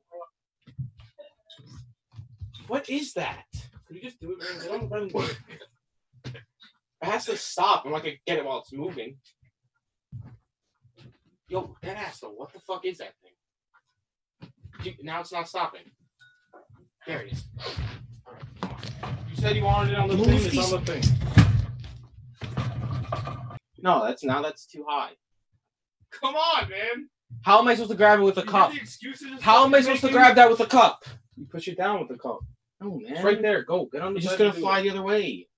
[2.68, 3.44] What is that?
[3.86, 4.62] Could you just do it, man?
[4.62, 5.36] Get on the bed and do it.
[7.02, 7.84] It has to stop.
[7.84, 9.16] I'm not gonna get it while it's moving.
[11.48, 12.30] Yo, that ass though.
[12.30, 13.32] What the fuck is that thing?
[14.82, 15.82] Dude, now it's not stopping.
[17.06, 17.44] There it is.
[18.26, 18.70] All right, come
[19.02, 19.18] on.
[19.30, 20.36] You said you wanted it on the Move thing.
[20.46, 21.39] It's on the thing.
[23.82, 25.12] No, that's now that's too high.
[26.10, 27.08] Come on, man.
[27.42, 28.72] How am I supposed to grab it with a You get cup?
[28.72, 31.04] the excuses How am I supposed to making- grab that with a cup?
[31.36, 32.40] You push it down with the cup.
[32.80, 33.12] No, man.
[33.12, 33.62] It's right there.
[33.62, 33.86] Go.
[33.86, 34.82] Get on the It's just bed gonna and do fly it.
[34.82, 35.48] the other way.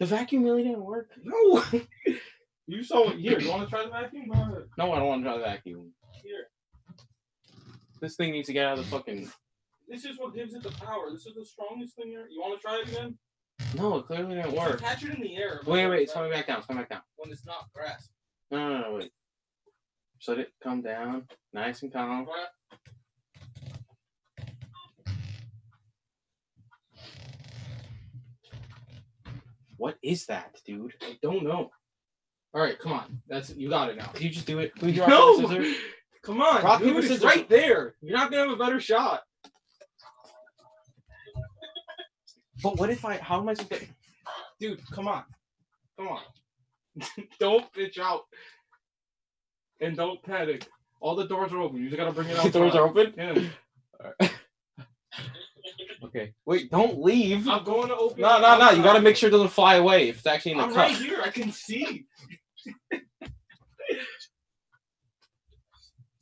[0.00, 1.10] The vacuum really didn't work.
[1.22, 1.62] No.
[2.66, 3.18] you saw it.
[3.18, 4.28] Here, you want to try the vacuum?
[4.28, 4.64] Go ahead.
[4.78, 5.92] No, I don't want to try the vacuum.
[6.24, 6.46] Here.
[8.00, 9.30] This thing needs to get out of the fucking.
[9.88, 11.10] This is what gives it the power.
[11.12, 12.26] This is the strongest thing here.
[12.30, 13.16] You want to try it again?
[13.74, 14.80] No, it clearly didn't work.
[14.80, 15.60] Catch it in the air.
[15.66, 16.58] Wait, wait, it's coming back down.
[16.58, 17.00] It's coming back down.
[17.16, 18.08] When it's not grass.
[18.50, 19.10] No, no, no, wait.
[20.18, 22.28] Just let it come down, nice and calm.
[29.76, 30.94] What is that, dude?
[31.02, 31.70] I don't know.
[32.54, 33.20] All right, come on.
[33.28, 34.06] That's you got it now.
[34.06, 34.74] Can you just do it?
[34.76, 35.40] Can we rock, No!
[35.40, 35.74] scissors?
[36.22, 36.90] Come on, Rock, dude.
[36.90, 37.24] paper, scissors.
[37.24, 37.94] right there.
[38.00, 39.22] You're not gonna have a better shot.
[42.62, 43.18] But what if I?
[43.18, 43.86] How am I supposed?
[44.60, 45.24] Dude, come on,
[45.98, 46.20] come on.
[47.40, 48.22] don't bitch out,
[49.80, 50.66] and don't panic.
[51.00, 51.78] All the doors are open.
[51.80, 52.44] You just gotta bring it out.
[52.44, 53.14] the doors are open.
[53.16, 54.28] Yeah.
[56.04, 56.34] Okay.
[56.44, 57.48] Wait, don't leave.
[57.48, 58.20] I'm going to open.
[58.20, 58.70] No, no, no.
[58.72, 60.08] You gotta make sure it doesn't fly away.
[60.08, 60.78] If it's actually in the I'm cup.
[60.88, 61.20] right here.
[61.24, 62.06] I can see.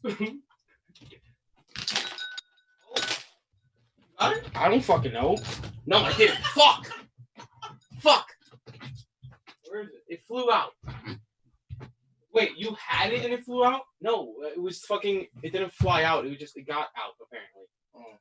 [4.21, 5.39] I don't fucking know.
[5.87, 6.39] No, I didn't.
[6.39, 6.91] Fuck.
[8.01, 8.27] Fuck.
[9.69, 10.03] Where is it?
[10.09, 10.73] It flew out.
[12.33, 13.83] Wait, you had it and it flew out?
[14.01, 15.27] No, it was fucking.
[15.43, 16.25] It didn't fly out.
[16.27, 17.65] It was just it got out apparently.
[17.97, 18.19] Oh.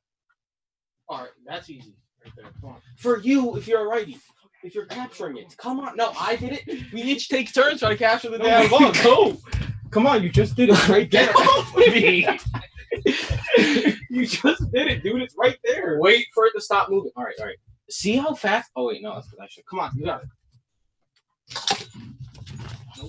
[1.09, 1.95] All right, that's easy.
[2.23, 2.45] Right there.
[2.61, 2.77] Come on.
[2.97, 4.17] For you, if you're a righty,
[4.63, 5.95] if you're capturing it, come on.
[5.95, 6.91] No, I did it.
[6.93, 8.95] We each take turns trying to capture the damn bug.
[9.03, 9.37] Go.
[9.91, 11.35] Come on, you just did it right Get there.
[11.35, 12.27] off of me.
[14.09, 15.21] you just did it, dude.
[15.21, 15.99] It's right there.
[15.99, 17.11] Wait for it to stop moving.
[17.15, 17.57] All right, all right.
[17.89, 18.71] See how fast?
[18.75, 19.65] Oh wait, no, that's because I should.
[19.65, 20.29] Come on, you got it.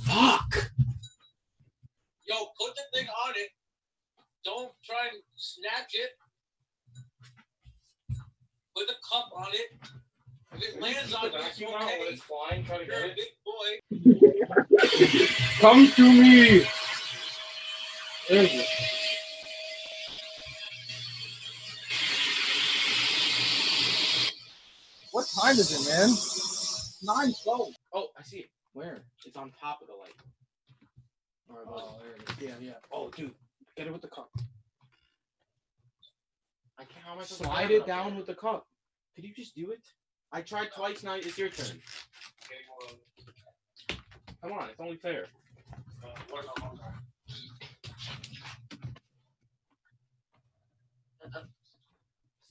[0.05, 0.71] Fuck.
[2.27, 3.51] Yo, put the thing on it.
[4.45, 6.11] Don't try and snatch it.
[8.75, 9.73] Put the cup on it.
[10.55, 12.17] If it lands on you, it's okay.
[12.17, 12.65] flying.
[12.65, 13.81] Try to You're a big boy.
[15.61, 16.67] Come to me.
[18.29, 18.63] There you
[25.13, 26.11] What time is it, man?
[27.03, 27.73] Nine twelve.
[27.93, 28.51] Oh, I see it.
[28.73, 28.99] Where?
[29.27, 30.15] It's on top of the light.
[31.51, 31.75] All right, bud.
[31.83, 32.49] Oh, there it is.
[32.61, 32.75] Yeah, yeah.
[32.93, 33.35] Oh, dude,
[33.77, 34.31] get it with the cup.
[36.79, 37.05] I can't.
[37.05, 38.17] How am I supposed to Slide have it up down there?
[38.19, 38.67] with the cup.
[39.15, 39.81] Could you just do it?
[40.33, 41.03] I tried twice.
[41.03, 41.67] Now it's your turn.
[41.67, 43.97] Okay, hold on.
[44.43, 45.27] Come on, it's only fair.
[46.05, 46.79] Uh, what about-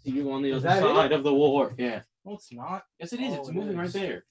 [0.03, 0.95] See you on the Is other that it?
[0.95, 1.73] side of the war.
[1.77, 2.01] Yeah.
[2.29, 2.83] No, it's not.
[2.99, 3.33] Yes, it is.
[3.33, 4.23] Oh, it's it moving right there.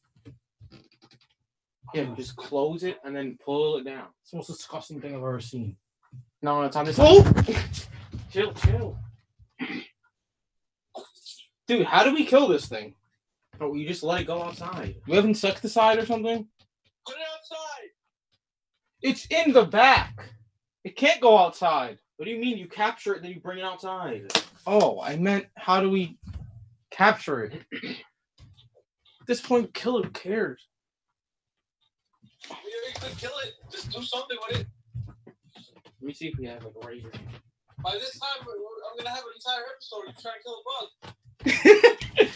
[1.92, 4.06] Yeah, just close it and then pull it down.
[4.22, 5.76] It's the most disgusting thing I've ever seen.
[6.40, 6.98] No, it's on this.
[7.00, 7.24] Oh!
[8.30, 8.96] Chill, chill.
[11.66, 12.94] Dude, how do we kill this thing?
[13.60, 14.94] Oh, you just let it go outside.
[15.08, 16.46] We have insecticide or something?
[17.04, 17.88] Put it outside.
[19.02, 20.30] It's in the back.
[20.84, 21.98] It can't go outside.
[22.16, 22.58] What do you mean?
[22.58, 24.32] You capture it, then you bring it outside.
[24.68, 26.16] Oh, I meant how do we
[26.98, 27.52] capture it?
[27.84, 30.04] At this point, kill it.
[30.06, 30.66] Who cares?
[32.50, 32.56] You
[33.00, 33.54] could kill it.
[33.70, 34.66] Just do something with it.
[36.00, 37.10] Let me see if we have like a razor.
[37.82, 40.06] By this time, we're- we're- I'm gonna have an entire episode.
[40.06, 42.34] You trying to kill a bug.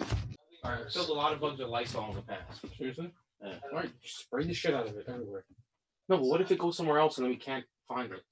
[0.64, 2.64] All right, I've killed a lot of bugs with Lysol in the past.
[2.78, 3.12] Seriously?
[3.42, 3.58] Yeah.
[3.72, 5.44] All right, spray the shit out of it everywhere.
[6.08, 8.24] No, but what if it goes somewhere else and then we can't find it?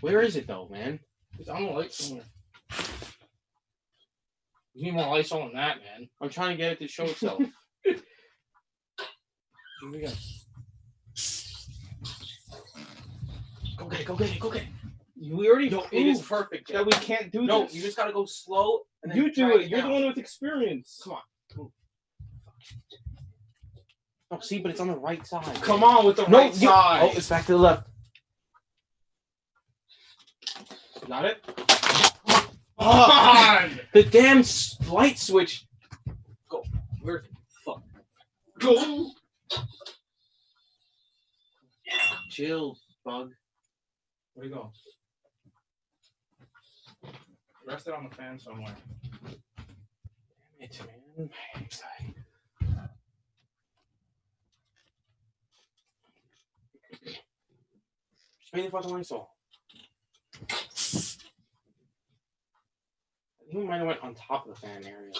[0.00, 1.00] Where is it though, man?
[1.38, 2.24] It's on the light somewhere.
[4.74, 6.08] You need more Lysol than that, man.
[6.20, 7.40] I'm trying to get it to show itself.
[7.84, 7.96] Here
[9.92, 10.08] we go.
[13.76, 14.68] go get it, go get it, go get it.
[15.32, 16.72] We already No, it is perfect.
[16.72, 17.48] that we can't do this.
[17.48, 17.74] No, this.
[17.74, 18.80] you just gotta go slow.
[19.02, 19.68] And you do drag it.
[19.70, 21.00] You're the one with experience.
[21.04, 21.20] Come on.
[21.56, 21.70] Move.
[24.30, 25.44] No, see, but it's on the right side.
[25.62, 27.00] Come on with the No, right you- side.
[27.04, 27.86] Oh, it's back to the left.
[31.06, 31.44] got it.
[32.78, 33.80] On.
[33.92, 35.66] The damn s- light switch.
[36.48, 36.64] Go.
[37.02, 37.26] Where it?
[37.64, 37.82] Fuck.
[38.58, 39.10] Go.
[42.30, 43.30] Chill, bug.
[44.34, 44.72] Where'd it go?
[47.66, 48.74] Rest it on the fan somewhere.
[50.58, 50.80] Damn it,
[51.18, 51.30] man.
[58.46, 59.30] Spray the fucking Lysol.
[59.30, 59.33] I
[63.54, 65.12] we might have went on top of the fan area.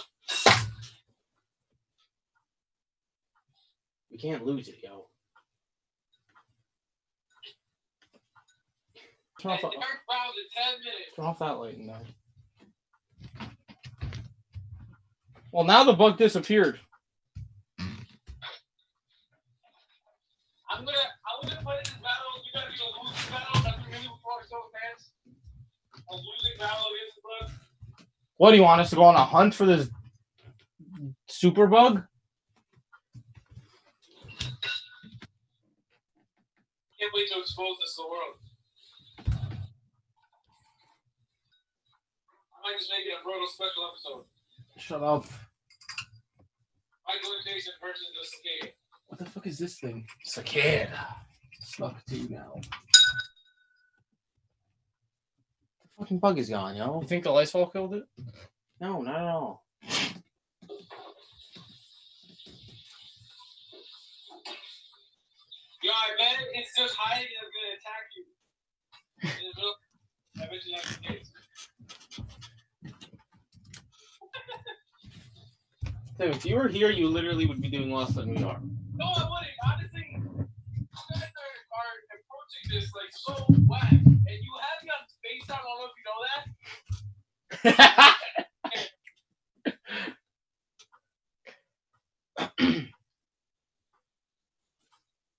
[4.11, 5.07] We can't lose it, yo.
[9.41, 9.83] Turn off, that, Dark
[10.55, 11.15] 10 minutes.
[11.15, 11.99] turn off that light in there.
[15.51, 16.79] Well, now the bug disappeared.
[20.69, 22.35] I'm gonna, I'm gonna in this battle.
[22.43, 23.61] You gotta be a losing battle.
[23.63, 25.11] That's really before show fans.
[26.09, 26.94] A losing battle against the bug.
[28.37, 29.89] What do you want us to go on a hunt for this
[31.27, 32.03] super bug?
[36.99, 38.35] Can't wait to expose this to the world.
[42.51, 44.25] I might just make it a brutal special episode.
[44.77, 45.25] Shut up.
[47.07, 48.73] Michael Jason versus the cicada.
[49.07, 50.05] What the fuck is this thing?
[50.23, 51.15] Cicada.
[51.61, 52.59] Suck to you now.
[55.81, 57.01] The fucking bug is gone, yo.
[57.01, 58.03] You think the Lysol killed it?
[58.79, 59.63] No, not at all.
[65.83, 68.23] Yo, I bet it's just hiding and it's gonna attack you.
[69.21, 69.79] In the middle-
[70.37, 71.29] I bet you that's the case.
[76.19, 78.59] Dude, if you were here, you literally would be doing less than we are.
[78.95, 79.51] No, I wouldn't.
[79.65, 80.47] Honestly, you
[81.13, 83.33] guys are, are approaching this like so
[83.67, 85.59] whack, and you have me on FaceTime.
[85.59, 86.19] I don't know if you know
[87.65, 88.15] that.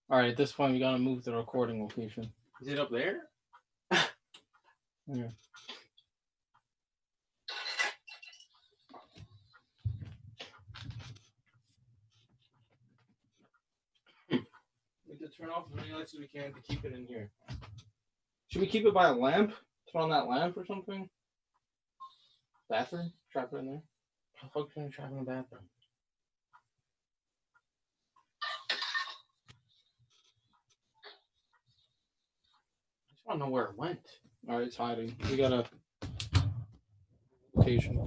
[0.08, 2.32] All right, at this point, we gotta move the recording location.
[2.62, 3.22] Is it up there?
[3.92, 5.28] yeah.
[15.38, 17.30] Turn off as many lights as we can to keep it in here.
[18.48, 19.52] Should we keep it by a lamp?
[19.92, 21.08] Turn on that lamp or something?
[22.70, 23.12] Bathroom?
[23.32, 23.82] Trap it in there.
[24.34, 25.62] How the fuck can you trap in the bathroom?
[33.10, 34.00] I just want to know where it went.
[34.48, 35.14] All right, it's hiding.
[35.30, 35.64] We got a
[37.54, 38.04] location.